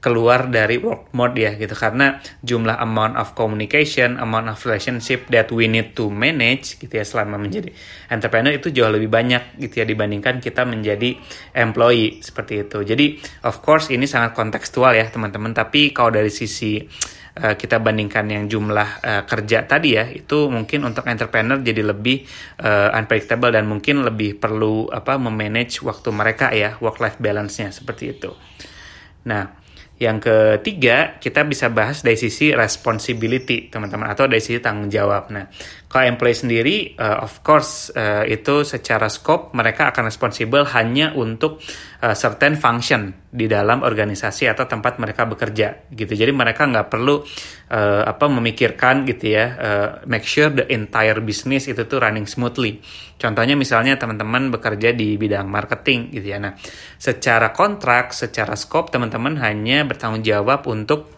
keluar 0.08 0.48
dari 0.48 0.80
work 0.80 1.12
mode 1.12 1.36
ya 1.36 1.60
gitu 1.60 1.76
karena 1.76 2.24
jumlah 2.40 2.80
amount 2.80 3.20
of 3.20 3.36
communication, 3.36 4.16
amount 4.16 4.48
of 4.48 4.56
relationship 4.64 5.28
that 5.28 5.52
we 5.52 5.68
need 5.68 5.92
to 5.92 6.08
manage 6.08 6.80
gitu 6.80 6.96
ya 6.96 7.04
selama 7.04 7.36
menjadi 7.36 7.76
entrepreneur 8.08 8.56
itu 8.56 8.72
jauh 8.72 8.88
lebih 8.88 9.12
banyak 9.12 9.60
gitu 9.60 9.84
ya 9.84 9.86
dibandingkan 9.86 10.40
kita 10.40 10.64
menjadi 10.64 11.20
employee 11.52 12.24
seperti 12.24 12.64
itu. 12.64 12.88
Jadi 12.88 13.20
of 13.44 13.60
course 13.60 13.92
ini 13.92 14.08
sangat 14.08 14.32
kontekstual 14.32 14.96
ya 14.96 15.12
teman-teman 15.12 15.52
tapi 15.52 15.92
kalau 15.92 16.16
dari 16.16 16.32
sisi 16.32 16.80
uh, 17.44 17.60
kita 17.60 17.84
bandingkan 17.84 18.32
yang 18.32 18.48
jumlah 18.48 18.90
uh, 19.04 19.24
kerja 19.28 19.68
tadi 19.68 20.00
ya 20.00 20.08
itu 20.08 20.48
mungkin 20.48 20.88
untuk 20.88 21.04
entrepreneur 21.04 21.60
jadi 21.60 21.84
lebih 21.84 22.24
uh, 22.64 22.96
unpredictable 22.96 23.52
dan 23.52 23.68
mungkin 23.68 24.08
lebih 24.08 24.40
perlu 24.40 24.88
apa 24.88 25.20
memanage 25.20 25.84
waktu 25.84 26.16
mereka 26.16 26.56
ya 26.56 26.80
work 26.80 27.04
life 27.04 27.20
balance-nya 27.20 27.76
seperti 27.76 28.16
itu. 28.16 28.32
Nah, 29.28 29.67
yang 29.98 30.22
ketiga, 30.22 31.18
kita 31.18 31.42
bisa 31.42 31.74
bahas 31.74 32.06
dari 32.06 32.14
sisi 32.22 32.54
responsibility, 32.54 33.66
teman-teman, 33.74 34.14
atau 34.14 34.30
dari 34.30 34.38
sisi 34.38 34.62
tanggung 34.62 34.94
jawab. 34.94 35.34
Nah, 35.34 35.50
kalau 35.90 36.06
employee 36.06 36.38
sendiri, 36.38 36.76
uh, 37.02 37.26
of 37.26 37.42
course, 37.42 37.90
uh, 37.98 38.22
itu 38.30 38.62
secara 38.62 39.10
scope 39.10 39.58
mereka 39.58 39.90
akan 39.90 40.06
responsible 40.06 40.70
hanya 40.78 41.18
untuk 41.18 41.58
uh, 42.04 42.14
certain 42.14 42.54
function 42.54 43.14
di 43.28 43.50
dalam 43.50 43.82
organisasi 43.82 44.50
atau 44.50 44.70
tempat 44.70 45.02
mereka 45.02 45.26
bekerja, 45.26 45.90
gitu. 45.94 46.14
Jadi 46.14 46.32
mereka 46.34 46.66
nggak 46.70 46.88
perlu 46.88 47.22
uh, 47.74 48.04
apa 48.06 48.26
memikirkan 48.30 49.06
gitu 49.10 49.34
ya, 49.34 49.46
uh, 49.58 49.90
make 50.06 50.26
sure 50.26 50.54
the 50.54 50.66
entire 50.70 51.18
business 51.22 51.66
itu 51.66 51.82
tuh 51.90 52.02
running 52.02 52.30
smoothly. 52.30 52.80
Contohnya 53.18 53.58
misalnya 53.58 53.98
teman-teman 53.98 54.54
bekerja 54.54 54.94
di 54.94 55.18
bidang 55.18 55.50
marketing 55.50 56.14
gitu 56.14 56.28
ya. 56.34 56.38
Nah, 56.38 56.54
secara 57.02 57.50
kontrak, 57.50 58.14
secara 58.14 58.54
scope 58.54 58.94
teman-teman 58.94 59.42
hanya 59.42 59.82
bertanggung 59.90 60.22
jawab 60.22 60.70
untuk 60.70 61.17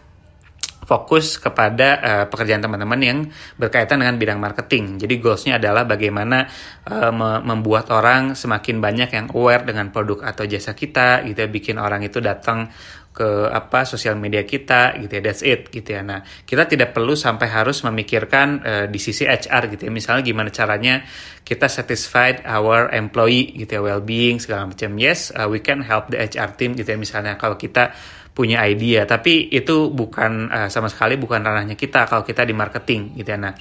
fokus 0.90 1.38
kepada 1.38 1.88
uh, 2.02 2.24
pekerjaan 2.26 2.58
teman-teman 2.58 2.98
yang 2.98 3.18
berkaitan 3.54 4.02
dengan 4.02 4.18
bidang 4.18 4.42
marketing. 4.42 4.98
Jadi 4.98 5.22
goalsnya 5.22 5.62
adalah 5.62 5.86
bagaimana 5.86 6.50
uh, 6.90 7.14
membuat 7.46 7.94
orang 7.94 8.34
semakin 8.34 8.82
banyak 8.82 9.14
yang 9.14 9.30
aware 9.30 9.62
dengan 9.62 9.94
produk 9.94 10.26
atau 10.26 10.50
jasa 10.50 10.74
kita, 10.74 11.22
gitu 11.30 11.46
ya, 11.46 11.46
bikin 11.46 11.78
orang 11.78 12.02
itu 12.02 12.18
datang 12.18 12.74
ke 13.10 13.26
apa 13.50 13.82
sosial 13.82 14.14
media 14.18 14.46
kita 14.46 14.98
gitu 14.98 15.18
ya. 15.18 15.22
That's 15.22 15.42
it 15.46 15.70
gitu 15.70 15.94
ya. 15.94 16.02
Nah 16.02 16.22
kita 16.46 16.66
tidak 16.66 16.94
perlu 16.94 17.18
sampai 17.18 17.46
harus 17.50 17.82
memikirkan 17.82 18.48
uh, 18.62 18.86
di 18.86 18.98
sisi 19.02 19.26
HR 19.26 19.70
gitu 19.74 19.86
ya. 19.86 19.92
Misalnya 19.94 20.22
gimana 20.22 20.50
caranya 20.54 21.02
kita 21.42 21.66
satisfied 21.66 22.46
our 22.46 22.90
employee 22.94 23.50
gitu 23.58 23.78
ya. 23.78 23.80
Well 23.82 24.02
being 24.02 24.38
segala 24.38 24.70
macam. 24.70 24.94
Yes 24.98 25.34
uh, 25.34 25.50
we 25.50 25.58
can 25.58 25.82
help 25.82 26.10
the 26.10 26.22
HR 26.22 26.54
team 26.54 26.78
gitu 26.78 26.86
ya. 26.86 26.98
Misalnya 26.98 27.34
kalau 27.34 27.58
kita 27.58 27.94
punya 28.40 28.64
idea 28.64 29.04
tapi 29.04 29.52
itu 29.52 29.92
bukan 29.92 30.48
uh, 30.48 30.68
sama 30.72 30.88
sekali 30.88 31.20
bukan 31.20 31.44
ranahnya 31.44 31.76
kita 31.76 32.08
kalau 32.08 32.24
kita 32.24 32.48
di 32.48 32.56
marketing 32.56 33.12
gitu 33.20 33.36
ya. 33.36 33.36
Nah 33.36 33.52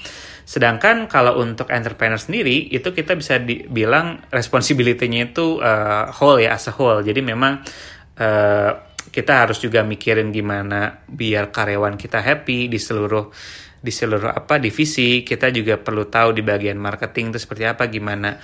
sedangkan 0.47 1.11
kalau 1.11 1.43
untuk 1.43 1.67
entrepreneur 1.67 2.15
sendiri 2.15 2.71
itu 2.71 2.95
kita 2.95 3.19
bisa 3.19 3.43
dibilang 3.43 4.23
responsibility-nya 4.31 5.35
itu 5.35 5.59
uh, 5.59 6.07
whole 6.15 6.39
ya 6.39 6.55
as 6.55 6.71
a 6.71 6.73
whole. 6.79 7.03
Jadi 7.03 7.19
memang 7.19 7.59
uh, 8.23 8.71
kita 9.11 9.43
harus 9.43 9.59
juga 9.59 9.83
mikirin 9.83 10.31
gimana 10.31 11.03
biar 11.03 11.51
karyawan 11.51 11.99
kita 11.99 12.23
happy 12.23 12.71
di 12.71 12.79
seluruh 12.79 13.27
di 13.83 13.91
seluruh 13.91 14.31
apa 14.31 14.55
divisi. 14.63 15.27
Kita 15.27 15.51
juga 15.51 15.75
perlu 15.75 16.07
tahu 16.07 16.31
di 16.31 16.39
bagian 16.39 16.79
marketing 16.79 17.35
itu 17.35 17.39
seperti 17.43 17.67
apa 17.67 17.91
gimana 17.91 18.39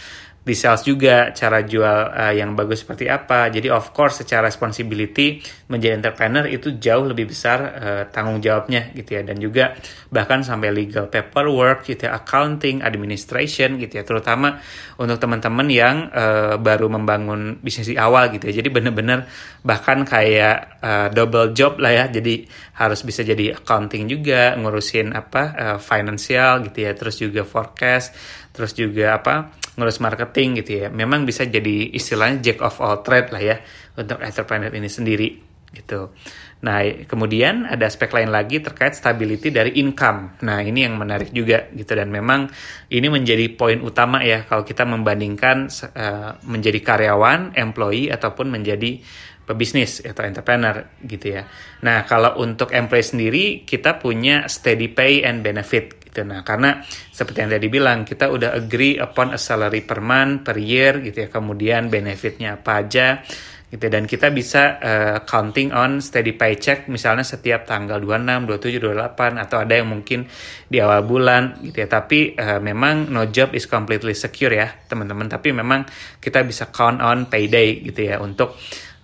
di 0.45 0.53
sales 0.53 0.85
juga 0.85 1.33
cara 1.33 1.65
jual 1.65 2.13
uh, 2.13 2.29
yang 2.29 2.53
bagus 2.53 2.85
seperti 2.85 3.09
apa. 3.09 3.49
Jadi 3.49 3.73
of 3.73 3.89
course 3.89 4.21
secara 4.21 4.45
responsibility 4.45 5.41
menjadi 5.65 5.97
entrepreneur 5.97 6.45
itu 6.45 6.77
jauh 6.77 7.01
lebih 7.01 7.33
besar 7.33 7.57
uh, 7.65 8.03
tanggung 8.13 8.37
jawabnya 8.37 8.93
gitu 8.93 9.17
ya 9.17 9.21
dan 9.25 9.41
juga 9.41 9.73
bahkan 10.13 10.45
sampai 10.45 10.69
legal 10.69 11.09
paperwork 11.09 11.89
gitu 11.89 12.05
ya, 12.05 12.21
accounting, 12.21 12.85
administration 12.85 13.81
gitu 13.81 13.97
ya. 13.97 14.03
Terutama 14.05 14.61
untuk 15.01 15.17
teman-teman 15.17 15.65
yang 15.65 16.13
uh, 16.13 16.61
baru 16.61 16.93
membangun 16.93 17.57
bisnis 17.65 17.89
di 17.89 17.97
awal 17.97 18.29
gitu 18.29 18.45
ya. 18.45 18.61
Jadi 18.61 18.69
benar-benar 18.69 19.25
bahkan 19.65 20.05
kayak 20.05 20.77
uh, 20.77 21.07
double 21.09 21.57
job 21.57 21.81
lah 21.81 21.89
ya. 21.89 22.05
Jadi 22.05 22.45
harus 22.75 23.01
bisa 23.07 23.23
jadi 23.23 23.55
accounting 23.55 24.11
juga, 24.11 24.53
ngurusin 24.59 25.15
apa 25.15 25.43
uh, 25.55 25.79
financial 25.79 26.67
gitu 26.67 26.83
ya, 26.83 26.91
terus 26.91 27.15
juga 27.17 27.47
forecast, 27.47 28.11
terus 28.51 28.75
juga 28.75 29.19
apa 29.19 29.51
ngurus 29.75 29.99
marketing 29.99 30.63
gitu 30.63 30.71
ya 30.83 30.87
memang 30.87 31.27
bisa 31.27 31.43
jadi 31.43 31.91
istilahnya 31.91 32.39
jack 32.39 32.63
of 32.63 32.79
all 32.79 33.03
trade 33.03 33.29
lah 33.35 33.43
ya 33.43 33.57
untuk 33.99 34.23
entrepreneur 34.23 34.71
ini 34.71 34.87
sendiri 34.87 35.29
gitu. 35.75 36.15
Nah, 36.63 36.79
kemudian 37.03 37.67
ada 37.67 37.83
aspek 37.83 38.07
lain 38.15 38.31
lagi 38.31 38.63
terkait 38.63 38.95
stability 38.95 39.51
dari 39.51 39.75
income. 39.75 40.39
Nah, 40.47 40.63
ini 40.63 40.87
yang 40.87 40.95
menarik 40.95 41.35
juga 41.35 41.67
gitu 41.75 41.91
dan 41.93 42.07
memang 42.07 42.47
ini 42.87 43.11
menjadi 43.11 43.51
poin 43.53 43.83
utama 43.83 44.23
ya 44.23 44.47
kalau 44.47 44.63
kita 44.63 44.87
membandingkan 44.87 45.67
uh, 45.67 46.39
menjadi 46.47 46.79
karyawan, 46.79 47.59
employee 47.59 48.07
ataupun 48.07 48.47
menjadi 48.49 49.03
pebisnis 49.45 50.01
atau 50.01 50.25
entrepreneur 50.25 50.83
gitu 51.05 51.37
ya. 51.37 51.45
Nah, 51.85 52.03
kalau 52.09 52.41
untuk 52.41 52.73
employee 52.73 53.05
sendiri 53.05 53.45
kita 53.63 54.01
punya 54.01 54.49
steady 54.49 54.89
pay 54.89 55.21
and 55.21 55.45
benefit 55.45 56.01
gitu. 56.05 56.25
Nah, 56.25 56.41
karena 56.41 56.81
seperti 57.13 57.43
yang 57.45 57.51
tadi 57.51 57.67
bilang, 57.67 58.07
kita 58.07 58.31
udah 58.31 58.55
agree 58.55 58.97
upon 58.97 59.35
a 59.35 59.39
salary 59.39 59.83
per 59.83 59.99
month, 59.99 60.47
per 60.47 60.57
year 60.57 61.03
gitu 61.03 61.27
ya. 61.27 61.29
Kemudian 61.29 61.91
benefitnya 61.91 62.57
apa 62.57 62.81
aja 62.81 63.19
gitu 63.65 63.91
dan 63.91 64.07
kita 64.07 64.31
bisa 64.31 64.77
uh, 64.77 65.17
counting 65.27 65.73
on 65.75 65.99
steady 65.99 66.37
paycheck 66.37 66.85
misalnya 66.87 67.25
setiap 67.25 67.65
tanggal 67.67 67.97
26, 67.99 68.47
27, 68.47 68.79
28 68.79 69.41
atau 69.41 69.57
ada 69.57 69.73
yang 69.73 69.89
mungkin 69.89 70.29
di 70.69 70.79
awal 70.79 71.03
bulan 71.03 71.59
gitu 71.59 71.83
ya. 71.83 71.89
Tapi 71.91 72.39
uh, 72.39 72.63
memang 72.63 73.11
no 73.11 73.27
job 73.27 73.51
is 73.51 73.67
completely 73.67 74.15
secure 74.15 74.55
ya, 74.55 74.71
teman-teman. 74.87 75.27
Tapi 75.27 75.51
memang 75.51 75.83
kita 76.23 76.47
bisa 76.47 76.71
count 76.71 77.03
on 77.03 77.27
payday 77.27 77.83
gitu 77.83 78.15
ya 78.15 78.23
untuk 78.23 78.55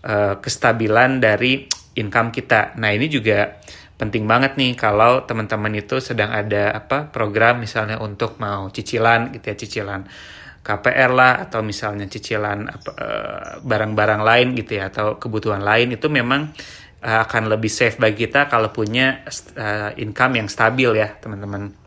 uh, 0.06 0.38
kestabilan 0.42 1.22
dari 1.22 1.66
income 1.98 2.32
kita. 2.32 2.78
Nah, 2.80 2.96
ini 2.96 3.12
juga 3.12 3.60
penting 4.02 4.26
banget 4.26 4.58
nih 4.58 4.74
kalau 4.74 5.30
teman-teman 5.30 5.78
itu 5.78 6.02
sedang 6.02 6.34
ada 6.34 6.74
apa 6.74 7.14
program 7.14 7.62
misalnya 7.62 8.02
untuk 8.02 8.42
mau 8.42 8.66
cicilan 8.74 9.30
gitu 9.30 9.54
ya 9.54 9.56
cicilan 9.62 10.02
KPR 10.66 11.14
lah 11.14 11.46
atau 11.46 11.62
misalnya 11.62 12.10
cicilan 12.10 12.66
eh, 12.98 13.62
barang-barang 13.62 14.22
lain 14.26 14.48
gitu 14.58 14.82
ya 14.82 14.90
atau 14.90 15.22
kebutuhan 15.22 15.62
lain 15.62 15.94
itu 15.94 16.10
memang 16.10 16.50
uh, 17.02 17.20
akan 17.26 17.50
lebih 17.50 17.70
safe 17.70 17.98
bagi 17.98 18.26
kita 18.26 18.46
kalau 18.46 18.70
punya 18.70 19.26
income 19.98 20.38
yang 20.38 20.50
stabil 20.50 21.02
ya 21.02 21.18
teman-teman 21.18 21.81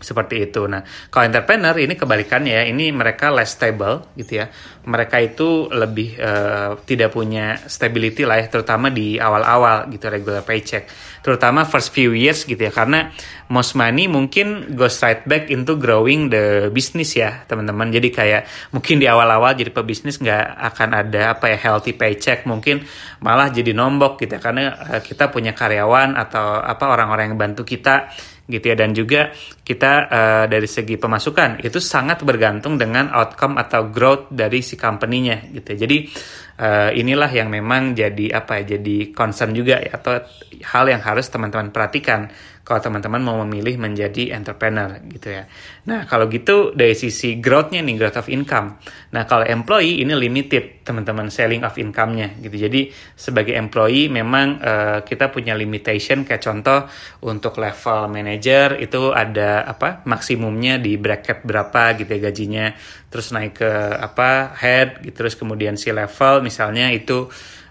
seperti 0.00 0.48
itu. 0.48 0.64
Nah, 0.64 0.82
kalau 1.12 1.28
entrepreneur 1.28 1.76
ini 1.76 1.94
kebalikannya 1.94 2.52
ya, 2.56 2.64
ini 2.66 2.88
mereka 2.90 3.28
less 3.28 3.54
stable 3.54 4.10
gitu 4.16 4.40
ya. 4.40 4.48
Mereka 4.80 5.16
itu 5.20 5.68
lebih 5.68 6.16
uh, 6.16 6.80
tidak 6.88 7.12
punya 7.12 7.60
stability 7.68 8.24
lah 8.24 8.40
ya, 8.40 8.48
terutama 8.48 8.88
di 8.88 9.20
awal-awal 9.20 9.92
gitu 9.92 10.08
regular 10.08 10.40
paycheck. 10.40 10.88
Terutama 11.20 11.68
first 11.68 11.92
few 11.92 12.16
years 12.16 12.48
gitu 12.48 12.56
ya, 12.56 12.72
karena 12.72 13.12
most 13.52 13.76
money 13.76 14.08
mungkin 14.08 14.72
goes 14.72 14.96
right 15.04 15.20
back 15.28 15.52
into 15.52 15.76
growing 15.76 16.32
the 16.32 16.72
business 16.72 17.12
ya, 17.12 17.44
teman-teman. 17.44 17.92
Jadi 17.92 18.08
kayak 18.08 18.72
mungkin 18.72 18.96
di 18.96 19.04
awal-awal 19.04 19.52
jadi 19.52 19.68
pebisnis 19.68 20.16
nggak 20.16 20.44
akan 20.72 20.88
ada 20.96 21.36
apa 21.36 21.52
ya 21.52 21.60
healthy 21.60 21.92
paycheck, 21.92 22.48
mungkin 22.48 22.80
malah 23.20 23.52
jadi 23.52 23.76
nombok 23.76 24.16
gitu 24.24 24.36
ya, 24.36 24.40
karena 24.40 24.80
uh, 24.96 25.04
kita 25.04 25.28
punya 25.28 25.52
karyawan 25.52 26.16
atau 26.16 26.56
apa 26.56 26.88
orang-orang 26.88 27.36
yang 27.36 27.38
bantu 27.38 27.68
kita 27.68 28.08
gitu 28.50 28.74
ya 28.74 28.76
dan 28.76 28.90
juga 28.90 29.30
kita 29.62 29.92
uh, 30.10 30.44
dari 30.50 30.66
segi 30.66 30.98
pemasukan 30.98 31.62
itu 31.62 31.78
sangat 31.78 32.26
bergantung 32.26 32.74
dengan 32.74 33.08
outcome 33.14 33.56
atau 33.56 33.88
growth 33.88 34.28
dari 34.34 34.60
si 34.60 34.74
company-nya 34.74 35.54
gitu 35.54 35.72
ya. 35.72 35.78
Jadi 35.86 35.98
uh, 36.60 36.90
inilah 36.92 37.30
yang 37.30 37.48
memang 37.48 37.96
jadi 37.96 38.36
apa 38.36 38.60
ya 38.60 38.76
jadi 38.76 39.14
concern 39.14 39.54
juga 39.54 39.80
ya 39.80 39.96
atau 39.96 40.20
hal 40.60 40.84
yang 40.90 41.00
harus 41.00 41.30
teman-teman 41.30 41.70
perhatikan 41.70 42.28
kalau 42.70 42.78
teman-teman 42.86 43.18
mau 43.18 43.34
memilih 43.42 43.82
menjadi 43.82 44.30
entrepreneur 44.38 45.02
gitu 45.10 45.34
ya. 45.34 45.50
Nah 45.90 46.06
kalau 46.06 46.30
gitu 46.30 46.70
dari 46.70 46.94
sisi 46.94 47.42
growth-nya 47.42 47.82
nih 47.82 47.98
growth 47.98 48.22
of 48.22 48.30
income. 48.30 48.78
Nah 49.10 49.26
kalau 49.26 49.42
employee 49.42 50.06
ini 50.06 50.14
limited 50.14 50.86
teman-teman 50.86 51.34
selling 51.34 51.66
of 51.66 51.74
income-nya 51.74 52.38
gitu. 52.38 52.54
Jadi 52.54 52.94
sebagai 53.18 53.58
employee 53.58 54.06
memang 54.06 54.62
uh, 54.62 54.98
kita 55.02 55.34
punya 55.34 55.58
limitation 55.58 56.22
kayak 56.22 56.46
contoh 56.46 56.86
untuk 57.26 57.58
level 57.58 58.06
manager 58.06 58.78
itu 58.78 59.10
ada 59.10 59.66
apa 59.66 60.06
maksimumnya 60.06 60.78
di 60.78 60.94
bracket 60.94 61.42
berapa 61.42 61.98
gitu 61.98 62.06
ya 62.06 62.30
gajinya. 62.30 62.66
Terus 63.10 63.34
naik 63.34 63.58
ke 63.58 63.72
apa 63.98 64.54
head 64.54 65.02
gitu 65.02 65.26
terus 65.26 65.34
kemudian 65.34 65.74
si 65.74 65.90
level 65.90 66.46
misalnya 66.46 66.94
itu 66.94 67.26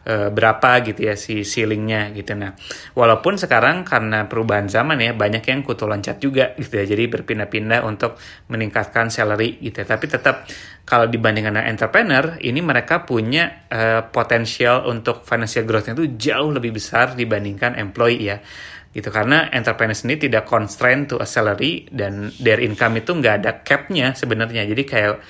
uh, 0.10 0.30
berapa 0.34 0.82
gitu 0.82 1.06
ya 1.06 1.14
si 1.14 1.46
ceilingnya 1.46 2.10
gitu. 2.18 2.34
Nah 2.34 2.58
walaupun 2.98 3.38
sekarang 3.38 3.86
karena 3.86 4.26
perubahan 4.26 4.66
zaman 4.66 4.98
ya 4.98 5.14
banyak 5.14 5.46
yang 5.46 5.62
kutu 5.62 5.86
loncat 5.86 6.18
juga 6.18 6.58
gitu 6.58 6.82
ya. 6.82 6.86
Jadi 6.90 7.06
berpindah-pindah 7.06 7.86
untuk 7.86 8.18
meningkatkan 8.50 9.14
salary 9.14 9.62
gitu 9.62 9.86
ya. 9.86 9.88
Tapi 9.88 10.06
tetap 10.10 10.50
kalau 10.90 11.06
dibandingkan 11.06 11.54
dengan 11.54 11.70
entrepreneur 11.70 12.42
ini 12.42 12.66
mereka 12.66 13.06
punya 13.06 13.70
uh, 13.70 14.02
potensial 14.10 14.90
untuk 14.90 15.22
financial 15.22 15.70
growth 15.70 15.94
itu 15.94 16.18
jauh 16.18 16.50
lebih 16.50 16.74
besar 16.74 17.14
dibandingkan 17.14 17.78
employee 17.78 18.26
ya. 18.26 18.42
Gitu 18.90 19.14
karena 19.14 19.54
entrepreneur 19.54 19.94
sendiri 19.94 20.26
tidak 20.26 20.50
constrained 20.50 21.14
to 21.14 21.22
a 21.22 21.28
salary 21.30 21.86
dan 21.94 22.34
their 22.42 22.58
income 22.58 22.98
itu 22.98 23.14
nggak 23.14 23.46
ada 23.46 23.52
capnya 23.62 24.18
sebenarnya. 24.18 24.66
Jadi 24.66 24.84
kayak 24.90 25.22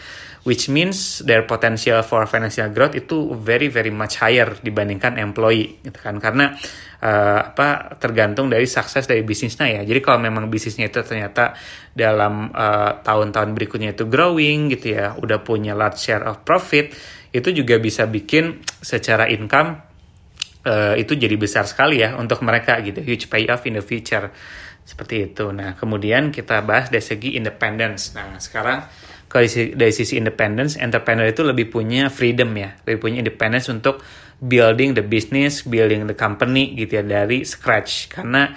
which 0.47 0.71
means 0.71 1.19
their 1.27 1.43
potential 1.43 1.99
for 2.05 2.23
financial 2.29 2.71
growth 2.71 2.95
itu 2.95 3.33
very 3.35 3.67
very 3.67 3.91
much 3.91 4.19
higher 4.21 4.55
dibandingkan 4.59 5.19
employee 5.19 5.81
gitu 5.83 5.99
kan. 5.99 6.19
Karena 6.21 6.55
uh, 7.03 7.39
apa 7.51 7.99
tergantung 7.99 8.47
dari 8.47 8.67
sukses 8.67 9.07
dari 9.07 9.23
bisnisnya 9.23 9.79
ya. 9.79 9.81
Jadi 9.83 9.99
kalau 9.99 10.19
memang 10.23 10.47
bisnisnya 10.47 10.87
itu 10.87 11.03
ternyata 11.03 11.55
dalam 11.91 12.51
uh, 12.51 13.03
tahun-tahun 13.03 13.51
berikutnya 13.55 13.95
itu 13.95 14.07
growing 14.07 14.71
gitu 14.71 14.95
ya 14.95 15.15
udah 15.19 15.43
punya 15.43 15.75
large 15.75 15.99
share 15.99 16.23
of 16.23 16.43
profit 16.47 16.93
itu 17.29 17.49
juga 17.53 17.77
bisa 17.77 18.09
bikin 18.09 18.63
secara 18.81 19.29
income 19.29 19.77
uh, 20.65 20.95
itu 20.97 21.13
jadi 21.13 21.35
besar 21.37 21.69
sekali 21.69 22.01
ya 22.01 22.17
untuk 22.17 22.41
mereka 22.41 22.79
gitu. 22.81 22.99
Huge 23.03 23.29
payoff 23.29 23.63
in 23.69 23.77
the 23.77 23.85
future. 23.85 24.31
Seperti 24.83 25.29
itu. 25.29 25.53
Nah 25.53 25.77
kemudian 25.77 26.33
kita 26.33 26.65
bahas 26.65 26.89
dari 26.89 27.05
segi 27.05 27.37
independence. 27.37 28.17
Nah 28.17 28.41
sekarang 28.41 28.81
kalau 29.29 29.45
dari 29.77 29.93
sisi 29.93 30.17
independence, 30.17 30.73
entrepreneur 30.81 31.29
itu 31.29 31.45
lebih 31.45 31.69
punya 31.69 32.09
freedom 32.09 32.49
ya, 32.57 32.73
lebih 32.89 32.97
punya 32.97 33.21
independence 33.21 33.69
untuk 33.69 34.01
building 34.41 34.97
the 34.97 35.05
business, 35.05 35.61
building 35.61 36.09
the 36.09 36.17
company 36.17 36.73
gitu 36.73 36.97
ya 36.97 37.03
dari 37.05 37.45
scratch. 37.45 38.09
Karena 38.09 38.49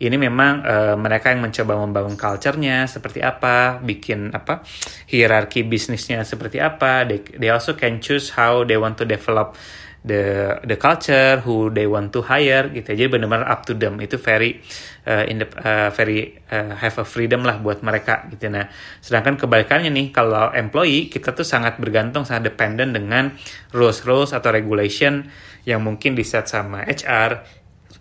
ini 0.00 0.16
memang 0.16 0.64
uh, 0.64 0.96
mereka 0.96 1.28
yang 1.28 1.44
mencoba 1.44 1.76
membangun 1.76 2.16
culture-nya 2.16 2.88
seperti 2.88 3.20
apa, 3.20 3.84
bikin 3.84 4.32
apa 4.32 4.64
hierarki 5.04 5.60
bisnisnya 5.60 6.24
seperti 6.24 6.56
apa. 6.56 7.04
They, 7.04 7.20
they 7.36 7.52
also 7.52 7.76
can 7.76 8.00
choose 8.00 8.32
how 8.32 8.64
they 8.64 8.80
want 8.80 8.96
to 8.96 9.04
develop 9.04 9.60
the 10.00 10.56
the 10.64 10.80
culture 10.80 11.44
who 11.44 11.68
they 11.68 11.84
want 11.84 12.08
to 12.08 12.24
hire 12.24 12.72
gitu 12.72 12.96
jadi 12.96 13.12
benar-benar 13.12 13.44
up 13.44 13.68
to 13.68 13.76
them. 13.76 14.00
Itu 14.00 14.16
very 14.16 14.64
uh, 15.04 15.28
in 15.28 15.44
the, 15.44 15.48
uh, 15.60 15.92
very 15.92 16.32
uh, 16.48 16.72
have 16.80 16.96
a 16.96 17.04
freedom 17.04 17.44
lah 17.44 17.60
buat 17.60 17.84
mereka 17.84 18.24
gitu. 18.32 18.48
Nah 18.48 18.72
sedangkan 19.04 19.36
kebalikannya 19.36 19.92
nih 19.92 20.16
kalau 20.16 20.48
employee 20.56 21.12
kita 21.12 21.36
tuh 21.36 21.44
sangat 21.44 21.76
bergantung 21.76 22.24
sangat 22.24 22.48
dependent 22.56 22.96
dengan 22.96 23.36
rules 23.76 24.00
rules 24.08 24.32
atau 24.32 24.48
regulation 24.48 25.28
yang 25.68 25.84
mungkin 25.84 26.16
di 26.16 26.24
set 26.24 26.48
sama 26.48 26.88
HR 26.88 27.59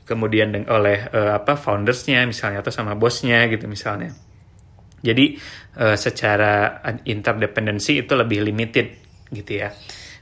kemudian 0.09 0.65
oleh 0.65 1.05
uh, 1.13 1.37
apa 1.37 1.53
foundersnya 1.53 2.25
misalnya 2.25 2.65
atau 2.65 2.73
sama 2.73 2.97
bosnya 2.97 3.45
gitu 3.45 3.69
misalnya 3.69 4.09
jadi 5.05 5.37
uh, 5.77 5.93
secara 5.93 6.81
interdependency 7.05 8.01
itu 8.01 8.17
lebih 8.17 8.41
limited 8.41 8.97
gitu 9.29 9.61
ya 9.61 9.69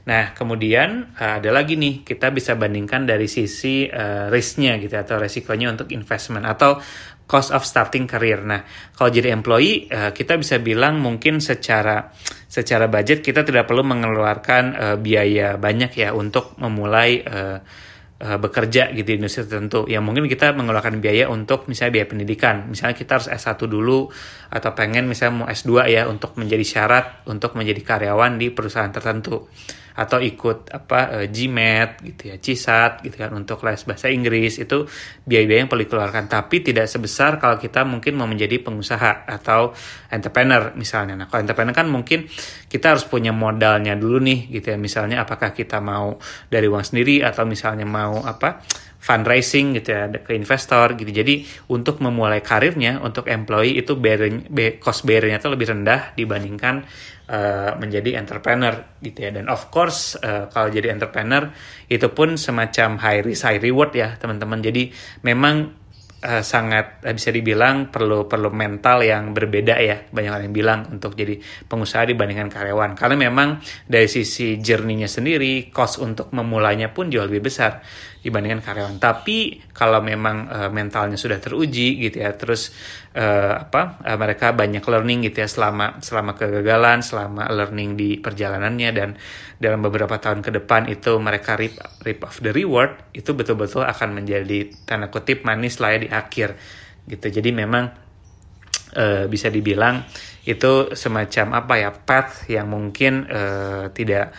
Nah, 0.08 0.32
kemudian 0.32 1.12
uh, 1.20 1.36
ada 1.36 1.52
lagi 1.52 1.76
nih, 1.76 2.00
kita 2.00 2.32
bisa 2.32 2.56
bandingkan 2.56 3.04
dari 3.04 3.28
sisi 3.28 3.84
uh, 3.84 4.32
risknya 4.32 4.80
gitu 4.80 4.96
atau 4.96 5.20
resikonya 5.20 5.76
untuk 5.76 5.92
investment 5.92 6.48
atau 6.48 6.80
cost 7.28 7.52
of 7.52 7.60
starting 7.68 8.08
career. 8.08 8.40
Nah, 8.40 8.64
kalau 8.96 9.12
jadi 9.12 9.36
employee, 9.36 9.84
uh, 9.92 10.16
kita 10.16 10.40
bisa 10.40 10.64
bilang 10.64 11.04
mungkin 11.04 11.44
secara 11.44 12.08
secara 12.48 12.88
budget 12.88 13.20
kita 13.20 13.44
tidak 13.44 13.68
perlu 13.68 13.84
mengeluarkan 13.84 14.64
uh, 14.72 14.96
biaya 14.96 15.60
banyak 15.60 15.92
ya 15.92 16.16
untuk 16.16 16.56
memulai 16.56 17.20
uh, 17.20 17.60
uh, 18.22 18.38
bekerja 18.38 18.90
gitu 18.94 19.06
di 19.06 19.16
industri 19.18 19.46
tertentu. 19.46 19.86
Yang 19.86 20.02
mungkin 20.04 20.24
kita 20.26 20.54
mengeluarkan 20.54 20.98
biaya 20.98 21.30
untuk 21.30 21.66
misalnya 21.70 22.02
biaya 22.02 22.08
pendidikan. 22.10 22.56
Misalnya 22.70 22.94
kita 22.98 23.18
harus 23.18 23.28
S1 23.30 23.58
dulu 23.66 24.10
atau 24.50 24.70
pengen 24.74 25.06
misalnya 25.06 25.44
mau 25.44 25.46
S2 25.46 25.70
ya 25.90 26.06
untuk 26.06 26.34
menjadi 26.38 26.64
syarat 26.64 27.26
untuk 27.30 27.54
menjadi 27.54 27.80
karyawan 27.84 28.40
di 28.40 28.50
perusahaan 28.50 28.90
tertentu 28.90 29.48
atau 29.98 30.22
ikut 30.22 30.70
apa 30.70 31.00
uh, 31.18 31.26
GMAT 31.26 32.06
gitu 32.06 32.22
ya, 32.30 32.36
CISAT 32.38 33.02
gitu 33.02 33.18
kan 33.18 33.34
untuk 33.34 33.66
les 33.66 33.82
bahasa 33.82 34.06
Inggris 34.06 34.62
itu 34.62 34.86
biaya-biaya 35.26 35.66
yang 35.66 35.70
perlu 35.70 35.82
dikeluarkan 35.82 36.30
tapi 36.30 36.62
tidak 36.62 36.86
sebesar 36.86 37.42
kalau 37.42 37.58
kita 37.58 37.82
mungkin 37.82 38.14
mau 38.14 38.30
menjadi 38.30 38.62
pengusaha 38.62 39.26
atau 39.26 39.74
entrepreneur 40.06 40.70
misalnya. 40.78 41.18
Nah, 41.18 41.26
kalau 41.26 41.42
entrepreneur 41.42 41.74
kan 41.74 41.90
mungkin 41.90 42.30
kita 42.70 42.94
harus 42.94 43.02
punya 43.10 43.34
modalnya 43.34 43.98
dulu 43.98 44.22
nih 44.22 44.54
gitu 44.54 44.70
ya. 44.70 44.78
Misalnya 44.78 45.26
apakah 45.26 45.50
kita 45.50 45.82
mau 45.82 46.14
dari 46.46 46.70
uang 46.70 46.86
sendiri 46.86 47.26
atau 47.26 47.42
misalnya 47.42 47.84
mau 47.84 48.22
apa 48.22 48.62
fundraising 48.98 49.78
gitu 49.78 49.94
ya 49.94 50.10
ke 50.10 50.34
investor 50.34 50.94
gitu. 50.94 51.10
Jadi 51.10 51.42
untuk 51.70 52.02
memulai 52.02 52.42
karirnya 52.42 52.98
untuk 53.02 53.30
employee 53.30 53.78
itu 53.78 53.94
bearing, 53.94 54.50
cost 54.82 55.06
barrier-nya 55.06 55.38
itu 55.38 55.48
lebih 55.50 55.66
rendah 55.70 56.14
dibandingkan 56.18 56.86
uh, 57.28 57.76
menjadi 57.76 58.18
entrepreneur 58.18 58.98
gitu 59.04 59.18
ya. 59.28 59.30
Dan 59.30 59.46
of 59.52 59.68
course 59.68 60.16
uh, 60.18 60.48
kalau 60.50 60.72
jadi 60.72 60.90
entrepreneur 60.90 61.52
itu 61.86 62.08
pun 62.10 62.34
semacam 62.40 62.98
high 62.98 63.20
risk 63.22 63.46
high 63.46 63.60
reward 63.60 63.94
ya 63.94 64.16
teman-teman. 64.16 64.58
Jadi 64.64 64.90
memang 65.22 65.70
uh, 66.24 66.42
sangat 66.42 67.04
uh, 67.04 67.12
bisa 67.14 67.30
dibilang 67.30 67.92
perlu 67.92 68.26
perlu 68.26 68.50
mental 68.50 69.04
yang 69.04 69.36
berbeda 69.36 69.76
ya. 69.78 70.08
Banyak 70.08 70.30
orang 70.32 70.46
yang 70.50 70.56
bilang 70.56 70.80
untuk 70.90 71.14
jadi 71.14 71.38
pengusaha 71.68 72.08
dibandingkan 72.08 72.48
karyawan. 72.50 72.96
Karena 72.96 73.28
memang 73.28 73.60
dari 73.86 74.08
sisi 74.10 74.58
jerninya 74.58 75.06
sendiri 75.06 75.70
cost 75.70 76.00
untuk 76.02 76.32
memulainya 76.34 76.90
pun 76.90 77.12
jauh 77.12 77.28
lebih 77.28 77.52
besar 77.52 77.84
dibandingkan 78.28 78.60
karyawan. 78.60 79.00
Tapi 79.00 79.64
kalau 79.72 80.04
memang 80.04 80.46
uh, 80.46 80.70
mentalnya 80.70 81.16
sudah 81.16 81.40
teruji 81.40 81.96
gitu 82.04 82.20
ya 82.20 82.36
terus 82.36 82.70
uh, 83.16 83.64
apa 83.64 84.04
uh, 84.04 84.18
mereka 84.20 84.52
banyak 84.52 84.84
learning 84.84 85.26
gitu 85.32 85.40
ya 85.42 85.48
selama 85.48 85.98
selama 86.04 86.36
kegagalan 86.36 87.00
selama 87.00 87.48
learning 87.48 87.96
di 87.96 88.20
perjalanannya 88.20 88.90
dan 88.92 89.16
dalam 89.56 89.80
beberapa 89.80 90.20
tahun 90.20 90.44
ke 90.44 90.54
depan 90.62 90.86
itu 90.92 91.16
mereka 91.16 91.56
rip 91.56 91.80
rip 92.04 92.20
of 92.22 92.36
the 92.44 92.52
reward 92.52 92.94
itu 93.16 93.32
betul-betul 93.32 93.82
akan 93.82 94.22
menjadi 94.22 94.70
tanda 94.84 95.08
kutip 95.08 95.42
manis 95.48 95.80
lah 95.80 95.96
ya 95.96 95.98
di 96.04 96.08
akhir 96.12 96.54
gitu. 97.08 97.26
Jadi 97.32 97.50
memang 97.50 97.88
uh, 98.94 99.24
bisa 99.26 99.48
dibilang 99.48 100.04
itu 100.48 100.96
semacam 100.96 101.46
apa 101.60 101.74
ya 101.76 101.90
path 101.92 102.48
yang 102.48 102.72
mungkin 102.72 103.28
uh, 103.28 103.92
tidak 103.92 104.32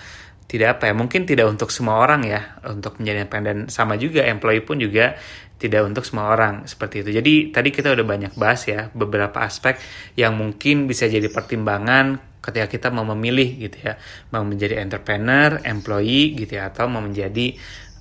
tidak 0.49 0.81
apa 0.81 0.89
ya 0.89 0.93
mungkin 0.97 1.29
tidak 1.29 1.45
untuk 1.45 1.69
semua 1.69 2.01
orang 2.01 2.25
ya 2.25 2.57
untuk 2.65 2.97
menjadi 2.97 3.21
independen. 3.21 3.57
Sama 3.69 4.01
juga 4.01 4.25
employee 4.25 4.65
pun 4.65 4.81
juga 4.81 5.13
tidak 5.61 5.85
untuk 5.85 6.01
semua 6.01 6.33
orang 6.33 6.65
seperti 6.65 7.05
itu. 7.05 7.13
Jadi 7.21 7.33
tadi 7.53 7.69
kita 7.69 7.93
udah 7.93 8.01
banyak 8.01 8.33
bahas 8.33 8.65
ya 8.65 8.89
beberapa 8.89 9.45
aspek 9.45 9.77
yang 10.17 10.33
mungkin 10.33 10.89
bisa 10.89 11.05
jadi 11.05 11.29
pertimbangan 11.29 12.17
ketika 12.41 12.65
kita 12.65 12.87
mau 12.89 13.05
memilih 13.05 13.69
gitu 13.69 13.77
ya. 13.77 14.01
Mau 14.33 14.41
menjadi 14.41 14.81
entrepreneur 14.81 15.61
employee 15.61 16.33
gitu 16.33 16.57
ya 16.57 16.73
atau 16.73 16.89
mau 16.89 17.05
menjadi 17.05 17.53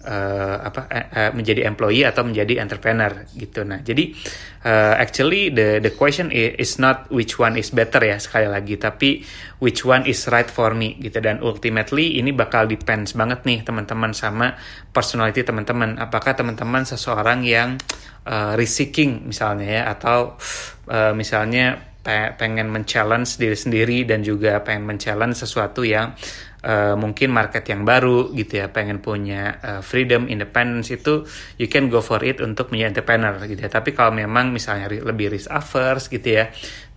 uh, 0.05 0.57
apa 0.63 0.81
uh, 0.91 1.31
menjadi 1.35 1.67
employee 1.67 2.07
atau 2.07 2.23
menjadi 2.23 2.63
entrepreneur 2.63 3.27
gitu. 3.35 3.65
Nah, 3.67 3.83
jadi 3.83 4.15
uh, 4.63 4.95
actually 5.01 5.51
the 5.51 5.83
the 5.83 5.91
question 5.97 6.31
is 6.31 6.79
not 6.79 7.11
which 7.11 7.41
one 7.41 7.59
is 7.59 7.75
better 7.75 8.03
ya 8.05 8.21
sekali 8.21 8.47
lagi, 8.47 8.79
tapi 8.79 9.25
which 9.59 9.83
one 9.83 10.07
is 10.07 10.29
right 10.31 10.49
for 10.53 10.77
me 10.77 10.95
gitu. 11.03 11.19
Dan 11.19 11.43
ultimately 11.43 12.21
ini 12.21 12.31
bakal 12.31 12.71
depends 12.71 13.17
banget 13.17 13.43
nih 13.43 13.65
teman-teman 13.67 14.15
sama 14.15 14.55
personality 14.95 15.43
teman-teman. 15.43 15.99
Apakah 15.99 16.37
teman-teman 16.37 16.87
seseorang 16.87 17.43
yang 17.43 17.81
uh, 18.29 18.55
risk 18.55 19.01
misalnya 19.25 19.67
ya 19.67 19.83
atau 19.91 20.39
uh, 20.87 21.13
misalnya 21.17 21.88
pengen 22.37 22.73
men-challenge 22.73 23.37
diri 23.37 23.57
sendiri 23.59 23.99
dan 24.09 24.25
juga 24.25 24.65
pengen 24.65 24.89
men-challenge 24.89 25.45
sesuatu 25.45 25.85
yang 25.85 26.17
uh, 26.65 26.97
mungkin 26.97 27.29
market 27.33 27.69
yang 27.69 27.85
baru 27.85 28.33
gitu 28.33 28.65
ya. 28.65 28.73
Pengen 28.73 29.05
punya 29.05 29.61
uh, 29.61 29.81
freedom 29.85 30.27
independence 30.27 30.89
itu 30.89 31.29
you 31.61 31.69
can 31.69 31.93
go 31.93 32.01
for 32.01 32.25
it 32.25 32.41
untuk 32.41 32.73
menjadi 32.73 33.01
entrepreneur 33.01 33.37
gitu 33.45 33.61
ya. 33.61 33.71
Tapi 33.71 33.93
kalau 33.93 34.17
memang 34.17 34.51
misalnya 34.51 34.89
lebih 34.89 35.37
risk 35.37 35.53
averse 35.53 36.09
gitu 36.09 36.29
ya 36.41 36.49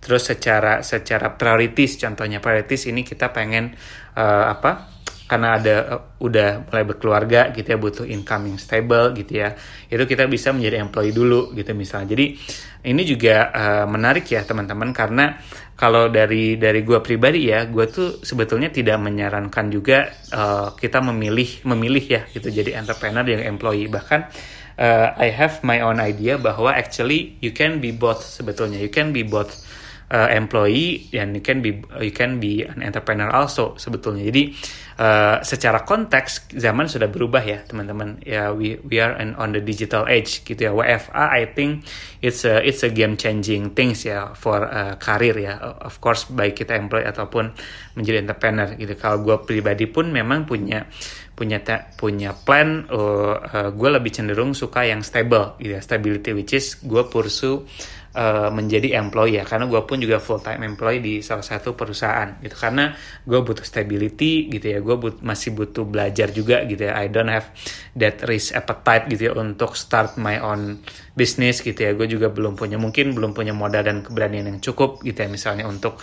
terus 0.02 0.26
secara 0.26 0.82
secara 0.82 1.38
priorities 1.38 1.94
contohnya 1.94 2.42
priorities 2.42 2.90
ini 2.90 3.06
kita 3.06 3.30
pengen 3.30 3.70
uh, 4.18 4.50
apa 4.50 4.91
karena 5.32 5.56
ada 5.56 5.76
uh, 5.96 6.02
udah 6.20 6.68
mulai 6.68 6.84
berkeluarga 6.84 7.48
gitu 7.56 7.72
ya 7.72 7.78
butuh 7.80 8.04
income 8.04 8.52
yang 8.52 8.60
stable 8.60 9.16
gitu 9.16 9.40
ya 9.40 9.56
itu 9.88 10.04
kita 10.04 10.28
bisa 10.28 10.52
menjadi 10.52 10.84
employee 10.84 11.16
dulu 11.16 11.56
gitu 11.56 11.72
misalnya. 11.72 12.12
Jadi 12.12 12.36
ini 12.84 13.02
juga 13.08 13.48
uh, 13.48 13.86
menarik 13.88 14.28
ya 14.28 14.44
teman-teman 14.44 14.92
karena 14.92 15.40
kalau 15.72 16.12
dari 16.12 16.60
dari 16.60 16.84
gue 16.84 17.00
pribadi 17.00 17.48
ya 17.48 17.64
gue 17.64 17.88
tuh 17.88 18.20
sebetulnya 18.20 18.68
tidak 18.68 19.00
menyarankan 19.00 19.72
juga 19.72 20.12
uh, 20.36 20.76
kita 20.76 21.00
memilih 21.00 21.64
memilih 21.64 22.04
ya 22.04 22.22
gitu 22.28 22.52
jadi 22.52 22.76
entrepreneur 22.76 23.24
yang 23.24 23.56
employee. 23.56 23.88
Bahkan 23.88 24.20
uh, 24.76 25.16
I 25.16 25.32
have 25.32 25.64
my 25.64 25.80
own 25.80 25.96
idea 25.96 26.36
bahwa 26.36 26.76
actually 26.76 27.40
you 27.40 27.56
can 27.56 27.80
be 27.80 27.88
both 27.88 28.20
sebetulnya. 28.20 28.76
You 28.76 28.92
can 28.92 29.16
be 29.16 29.24
both 29.24 29.64
uh, 30.12 30.28
employee 30.28 31.08
and 31.16 31.32
you 31.32 31.42
can 31.42 31.64
be 31.64 31.80
you 32.04 32.12
can 32.12 32.36
be 32.36 32.62
an 32.62 32.84
entrepreneur 32.84 33.32
also 33.32 33.74
sebetulnya. 33.80 34.28
Jadi 34.28 34.52
uh, 35.00 35.40
secara 35.40 35.88
konteks 35.88 36.52
zaman 36.52 36.86
sudah 36.86 37.08
berubah 37.08 37.40
ya 37.40 37.64
teman-teman. 37.64 38.20
Ya 38.22 38.52
we 38.52 38.76
we 38.84 39.00
are 39.00 39.16
on 39.16 39.56
the 39.56 39.64
digital 39.64 40.04
age 40.04 40.44
gitu 40.44 40.68
ya. 40.68 40.70
WFA 40.76 41.32
I 41.32 41.48
think 41.56 41.88
it's 42.20 42.44
a 42.44 42.60
it's 42.60 42.84
a 42.84 42.92
game 42.92 43.16
changing 43.16 43.72
things 43.72 44.04
ya 44.04 44.36
for 44.36 44.68
uh, 44.68 45.00
karir 45.00 45.34
ya. 45.40 45.56
Of 45.80 46.04
course 46.04 46.28
baik 46.28 46.60
kita 46.60 46.76
employee 46.76 47.08
ataupun 47.08 47.56
menjadi 47.96 48.28
entrepreneur 48.28 48.68
gitu. 48.76 48.92
Kalau 49.00 49.24
gue 49.24 49.36
pribadi 49.48 49.88
pun 49.88 50.12
memang 50.12 50.44
punya 50.44 50.84
punya 51.32 51.58
punya 51.96 52.36
plan 52.36 52.84
uh, 52.92 53.40
uh, 53.40 53.70
gue 53.72 53.88
lebih 53.88 54.12
cenderung 54.12 54.52
suka 54.52 54.84
yang 54.84 55.00
stable 55.00 55.56
gitu 55.56 55.74
ya 55.74 55.82
stability 55.82 56.36
which 56.36 56.52
is 56.52 56.76
gue 56.84 57.02
pursue 57.08 57.64
uh, 58.16 58.48
menjadi 58.48 58.96
employee 58.96 59.40
ya. 59.40 59.44
Karena 59.44 59.68
gue 59.68 59.80
pun 59.84 60.00
juga 60.00 60.16
full 60.18 60.40
time 60.40 60.64
employee 60.64 61.00
di 61.02 61.14
salah 61.20 61.44
satu 61.44 61.76
perusahaan 61.76 62.40
gitu. 62.40 62.56
Karena 62.56 62.96
gue 63.24 63.40
butuh 63.40 63.64
stability 63.64 64.48
gitu 64.48 64.66
ya. 64.72 64.78
Gue 64.80 64.96
but, 64.96 65.20
masih 65.20 65.52
butuh 65.52 65.84
belajar 65.84 66.32
juga 66.32 66.64
gitu 66.64 66.88
ya. 66.88 66.96
I 66.96 67.12
don't 67.12 67.28
have 67.28 67.52
that 67.98 68.24
risk 68.24 68.56
appetite 68.56 69.12
gitu 69.12 69.30
ya 69.30 69.32
untuk 69.36 69.76
start 69.76 70.16
my 70.16 70.40
own 70.40 70.80
business 71.12 71.60
gitu 71.60 71.76
ya. 71.76 71.92
Gue 71.92 72.08
juga 72.08 72.32
belum 72.32 72.56
punya 72.56 72.80
mungkin 72.80 73.12
belum 73.12 73.36
punya 73.36 73.52
modal 73.52 73.84
dan 73.84 74.00
keberanian 74.00 74.48
yang 74.48 74.60
cukup 74.64 75.04
gitu 75.04 75.18
ya. 75.20 75.28
Misalnya 75.28 75.68
untuk 75.68 76.00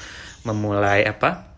memulai 0.48 1.04
apa 1.04 1.49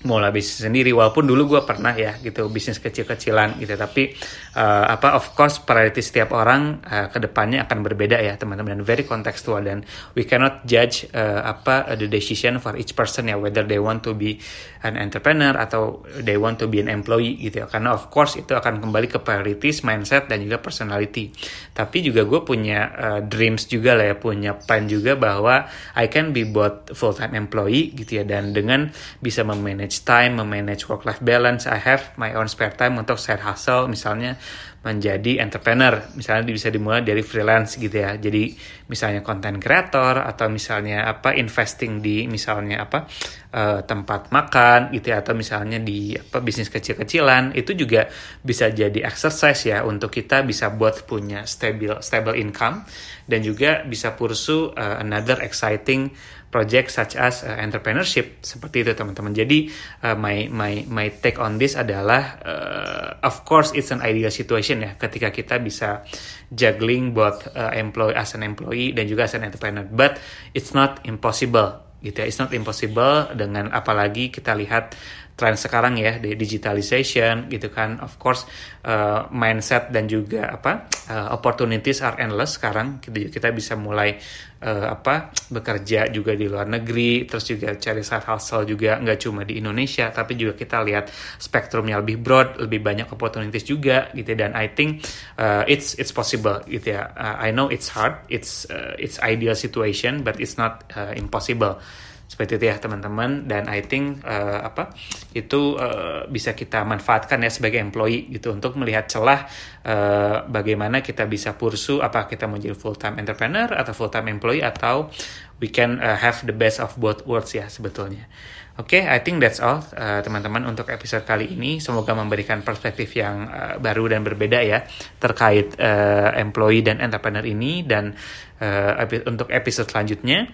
mulai 0.00 0.32
bisnis 0.32 0.64
sendiri 0.64 0.96
walaupun 0.96 1.28
dulu 1.28 1.56
gue 1.56 1.62
pernah 1.68 1.92
ya 1.92 2.16
gitu 2.24 2.48
bisnis 2.48 2.80
kecil-kecilan 2.80 3.60
gitu. 3.60 3.76
Tapi 3.76 4.16
uh, 4.56 4.96
apa 4.96 5.12
of 5.12 5.36
course 5.36 5.60
priority 5.60 6.00
setiap 6.00 6.32
orang 6.32 6.80
uh, 6.88 7.12
ke 7.12 7.20
depannya 7.20 7.68
akan 7.68 7.84
berbeda 7.84 8.16
ya 8.16 8.40
teman-teman. 8.40 8.80
Dan 8.80 8.84
very 8.86 9.04
contextual 9.04 9.60
dan 9.60 9.84
we 10.16 10.24
cannot 10.24 10.64
judge 10.64 11.04
uh, 11.12 11.44
apa 11.44 11.92
uh, 11.92 11.96
the 12.00 12.08
decision 12.08 12.56
for 12.64 12.80
each 12.80 12.96
person 12.96 13.28
ya 13.28 13.36
whether 13.36 13.60
they 13.60 13.76
want 13.76 14.00
to 14.00 14.16
be 14.16 14.40
an 14.80 14.96
entrepreneur 14.96 15.52
atau 15.52 16.00
they 16.24 16.40
want 16.40 16.56
to 16.56 16.64
be 16.64 16.80
an 16.80 16.88
employee 16.88 17.36
gitu 17.36 17.60
ya. 17.60 17.66
Karena 17.68 17.92
of 17.92 18.08
course 18.08 18.40
itu 18.40 18.56
akan 18.56 18.80
kembali 18.80 19.04
ke 19.04 19.20
priorities 19.20 19.84
mindset 19.84 20.32
dan 20.32 20.40
juga 20.40 20.64
personality. 20.64 21.28
Tapi 21.76 22.00
juga 22.00 22.24
gue 22.24 22.40
punya 22.40 22.88
uh, 22.96 23.20
dreams 23.20 23.68
juga 23.68 23.92
lah 23.92 24.12
ya 24.12 24.16
punya 24.16 24.56
plan 24.56 24.88
juga 24.88 25.12
bahwa 25.12 25.68
I 25.92 26.08
can 26.08 26.32
be 26.32 26.48
both 26.48 26.96
full 26.96 27.12
time 27.12 27.36
employee 27.36 27.92
gitu 27.92 28.22
ya 28.22 28.24
dan 28.24 28.56
dengan 28.56 28.88
bisa 29.20 29.44
memanage 29.44 29.89
memanage 29.90 30.06
time, 30.06 30.38
memanage 30.38 30.86
work-life 30.86 31.18
balance. 31.18 31.66
I 31.66 31.82
have 31.82 32.14
my 32.14 32.30
own 32.38 32.46
spare 32.46 32.70
time 32.70 32.94
untuk 32.94 33.18
side 33.18 33.42
hustle, 33.42 33.90
misalnya 33.90 34.38
menjadi 34.86 35.42
entrepreneur. 35.42 35.98
Misalnya 36.14 36.46
bisa 36.46 36.70
dimulai 36.70 37.02
dari 37.02 37.26
freelance 37.26 37.74
gitu 37.74 37.92
ya. 37.92 38.14
Jadi 38.14 38.54
misalnya 38.86 39.20
content 39.20 39.58
creator 39.58 40.22
atau 40.22 40.46
misalnya 40.46 41.10
apa 41.10 41.34
investing 41.34 41.98
di 41.98 42.30
misalnya 42.30 42.86
apa 42.86 43.10
uh, 43.50 43.82
tempat 43.82 44.30
makan 44.30 44.94
gitu 44.94 45.10
ya 45.10 45.20
atau 45.26 45.34
misalnya 45.34 45.82
di 45.82 46.14
apa 46.14 46.38
bisnis 46.40 46.70
kecil-kecilan 46.70 47.52
itu 47.58 47.74
juga 47.74 48.06
bisa 48.40 48.70
jadi 48.70 49.04
exercise 49.04 49.68
ya 49.68 49.82
untuk 49.82 50.14
kita 50.14 50.46
bisa 50.46 50.72
buat 50.72 51.04
punya 51.04 51.44
stable 51.44 52.00
stable 52.00 52.38
income 52.38 52.86
dan 53.26 53.42
juga 53.42 53.84
bisa 53.84 54.14
pursue 54.16 54.72
uh, 54.74 55.02
another 55.02 55.42
exciting 55.44 56.10
project 56.50 56.90
such 56.90 57.14
as 57.14 57.46
uh, 57.46 57.54
entrepreneurship 57.62 58.42
seperti 58.42 58.82
itu 58.82 58.92
teman-teman. 58.92 59.32
Jadi 59.32 59.70
uh, 60.02 60.18
my 60.18 60.50
my 60.50 60.84
my 60.90 61.06
take 61.22 61.38
on 61.38 61.56
this 61.56 61.78
adalah 61.78 62.42
uh, 62.42 63.08
of 63.22 63.46
course 63.46 63.70
it's 63.72 63.94
an 63.94 64.02
ideal 64.02 64.34
situation 64.34 64.82
ya 64.82 64.98
ketika 64.98 65.30
kita 65.30 65.62
bisa 65.62 66.02
juggling 66.50 67.14
both 67.14 67.46
uh, 67.54 67.70
employee 67.72 68.18
as 68.18 68.34
an 68.34 68.42
employee 68.42 68.90
dan 68.90 69.06
juga 69.06 69.30
as 69.30 69.34
an 69.38 69.46
entrepreneur. 69.46 69.86
But 69.86 70.18
it's 70.52 70.74
not 70.74 71.06
impossible 71.06 71.86
gitu 72.02 72.16
ya. 72.18 72.26
It's 72.26 72.40
not 72.40 72.50
impossible 72.50 73.30
dengan 73.36 73.70
apalagi 73.70 74.32
kita 74.32 74.56
lihat 74.56 74.96
tren 75.40 75.56
sekarang 75.56 75.96
ya 75.96 76.20
di 76.20 76.36
digitalization 76.36 77.48
gitu 77.48 77.72
kan. 77.72 77.96
Of 78.04 78.20
course 78.20 78.44
uh, 78.84 79.24
mindset 79.32 79.88
dan 79.88 80.04
juga 80.04 80.52
apa 80.52 80.92
uh, 81.08 81.32
opportunities 81.32 82.04
are 82.04 82.20
endless 82.20 82.60
sekarang. 82.60 83.00
Gitu 83.00 83.32
kita 83.32 83.48
bisa 83.56 83.80
mulai 83.80 84.20
uh, 84.60 84.92
apa 84.92 85.32
bekerja 85.48 86.12
juga 86.12 86.36
di 86.36 86.44
luar 86.44 86.68
negeri 86.68 87.24
terus 87.24 87.48
juga 87.48 87.72
cari 87.80 88.04
side 88.04 88.28
hustle 88.28 88.68
juga 88.68 89.00
nggak 89.00 89.18
cuma 89.24 89.48
di 89.48 89.56
Indonesia 89.56 90.12
tapi 90.12 90.36
juga 90.36 90.52
kita 90.52 90.84
lihat 90.84 91.08
spektrumnya 91.40 92.04
lebih 92.04 92.20
broad 92.20 92.60
lebih 92.60 92.84
banyak 92.84 93.08
opportunities 93.08 93.64
juga 93.64 94.12
gitu. 94.12 94.36
Dan 94.36 94.52
I 94.52 94.68
think 94.76 95.00
uh, 95.40 95.64
it's 95.64 95.96
it's 95.96 96.12
possible 96.12 96.60
gitu 96.68 97.00
ya. 97.00 97.08
Uh, 97.16 97.40
I 97.40 97.48
know 97.56 97.72
it's 97.72 97.88
hard 97.88 98.20
it's 98.28 98.68
uh, 98.68 98.92
it's 99.00 99.16
ideal 99.24 99.56
situation 99.56 100.20
but 100.20 100.36
it's 100.36 100.60
not 100.60 100.84
uh, 100.92 101.16
impossible 101.16 101.80
seperti 102.30 102.62
itu 102.62 102.70
ya 102.70 102.78
teman-teman 102.78 103.50
dan 103.50 103.66
I 103.66 103.82
think 103.82 104.22
uh, 104.22 104.62
apa 104.62 104.94
itu 105.34 105.74
uh, 105.74 106.30
bisa 106.30 106.54
kita 106.54 106.86
manfaatkan 106.86 107.42
ya 107.42 107.50
sebagai 107.50 107.82
employee 107.82 108.30
gitu 108.30 108.54
untuk 108.54 108.78
melihat 108.78 109.10
celah 109.10 109.50
uh, 109.82 110.46
bagaimana 110.46 111.02
kita 111.02 111.26
bisa 111.26 111.58
pursu 111.58 111.98
apa 111.98 112.30
kita 112.30 112.46
mau 112.46 112.54
jadi 112.54 112.78
full 112.78 112.94
time 112.94 113.18
entrepreneur 113.18 113.74
atau 113.74 113.90
full 113.90 114.14
time 114.14 114.30
employee 114.30 114.62
atau 114.62 115.10
we 115.58 115.66
can 115.74 115.98
uh, 115.98 116.14
have 116.14 116.38
the 116.46 116.54
best 116.54 116.78
of 116.78 116.94
both 117.02 117.26
worlds 117.26 117.50
ya 117.50 117.66
sebetulnya. 117.66 118.30
Oke, 118.78 119.02
okay, 119.02 119.12
I 119.12 119.20
think 119.20 119.44
that's 119.44 119.60
all 119.60 119.84
teman-teman 120.24 120.64
uh, 120.64 120.72
untuk 120.72 120.88
episode 120.88 121.28
kali 121.28 121.52
ini. 121.52 121.84
Semoga 121.84 122.16
memberikan 122.16 122.64
perspektif 122.64 123.12
yang 123.12 123.44
uh, 123.44 123.76
baru 123.76 124.08
dan 124.08 124.24
berbeda 124.24 124.62
ya 124.64 124.86
terkait 125.20 125.76
uh, 125.76 126.32
employee 126.38 126.80
dan 126.80 127.02
entrepreneur 127.02 127.44
ini 127.44 127.84
dan 127.84 128.16
uh, 128.62 129.04
untuk 129.28 129.52
episode 129.52 129.90
selanjutnya 129.90 130.48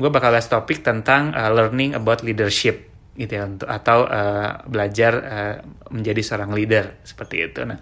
gue 0.00 0.10
bakal 0.10 0.32
bahas 0.32 0.48
topik 0.48 0.80
tentang 0.80 1.36
uh, 1.36 1.52
learning 1.52 1.92
about 1.92 2.24
leadership 2.24 2.88
gitu 3.20 3.36
ya 3.36 3.44
atau 3.68 4.08
uh, 4.08 4.64
belajar 4.64 5.12
uh, 5.20 5.54
menjadi 5.92 6.24
seorang 6.24 6.56
leader 6.56 7.04
seperti 7.04 7.52
itu. 7.52 7.60
Nah, 7.68 7.76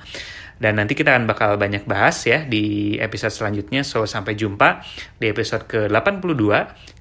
dan 0.59 0.75
nanti 0.75 0.99
kita 0.99 1.14
akan 1.14 1.31
bakal 1.31 1.55
banyak 1.55 1.87
bahas 1.87 2.27
ya 2.27 2.42
di 2.42 2.94
episode 2.99 3.31
selanjutnya. 3.31 3.87
So, 3.87 4.03
sampai 4.05 4.35
jumpa 4.35 4.83
di 5.23 5.31
episode 5.31 5.71
ke-82. 5.71 6.44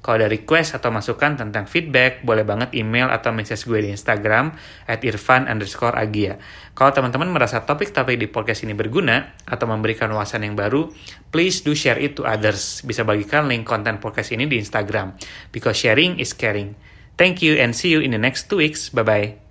Kalau 0.06 0.16
ada 0.16 0.30
request 0.30 0.78
atau 0.78 0.94
masukan 0.94 1.36
tentang 1.36 1.66
feedback, 1.66 2.22
boleh 2.22 2.46
banget 2.46 2.72
email 2.78 3.10
atau 3.10 3.34
message 3.34 3.66
gue 3.66 3.82
di 3.82 3.90
Instagram 3.92 4.54
at 4.86 5.02
irfan 5.02 5.50
underscore 5.50 5.98
agia. 5.98 6.38
Kalau 6.78 6.94
teman-teman 6.94 7.34
merasa 7.34 7.66
topik-topik 7.66 8.22
di 8.22 8.30
podcast 8.30 8.62
ini 8.62 8.78
berguna 8.78 9.34
atau 9.50 9.66
memberikan 9.66 10.14
wawasan 10.14 10.46
yang 10.46 10.54
baru, 10.54 10.94
please 11.34 11.66
do 11.66 11.74
share 11.74 11.98
it 11.98 12.14
to 12.14 12.24
others. 12.24 12.86
Bisa 12.86 13.02
bagikan 13.02 13.50
link 13.50 13.66
konten 13.66 13.98
podcast 13.98 14.32
ini 14.32 14.46
di 14.46 14.62
Instagram. 14.62 15.18
Because 15.50 15.82
sharing 15.82 16.22
is 16.22 16.38
caring. 16.38 16.78
Thank 17.18 17.42
you 17.42 17.58
and 17.58 17.74
see 17.74 17.90
you 17.90 18.06
in 18.06 18.14
the 18.14 18.22
next 18.22 18.46
two 18.46 18.62
weeks. 18.62 18.94
Bye-bye. 18.94 19.47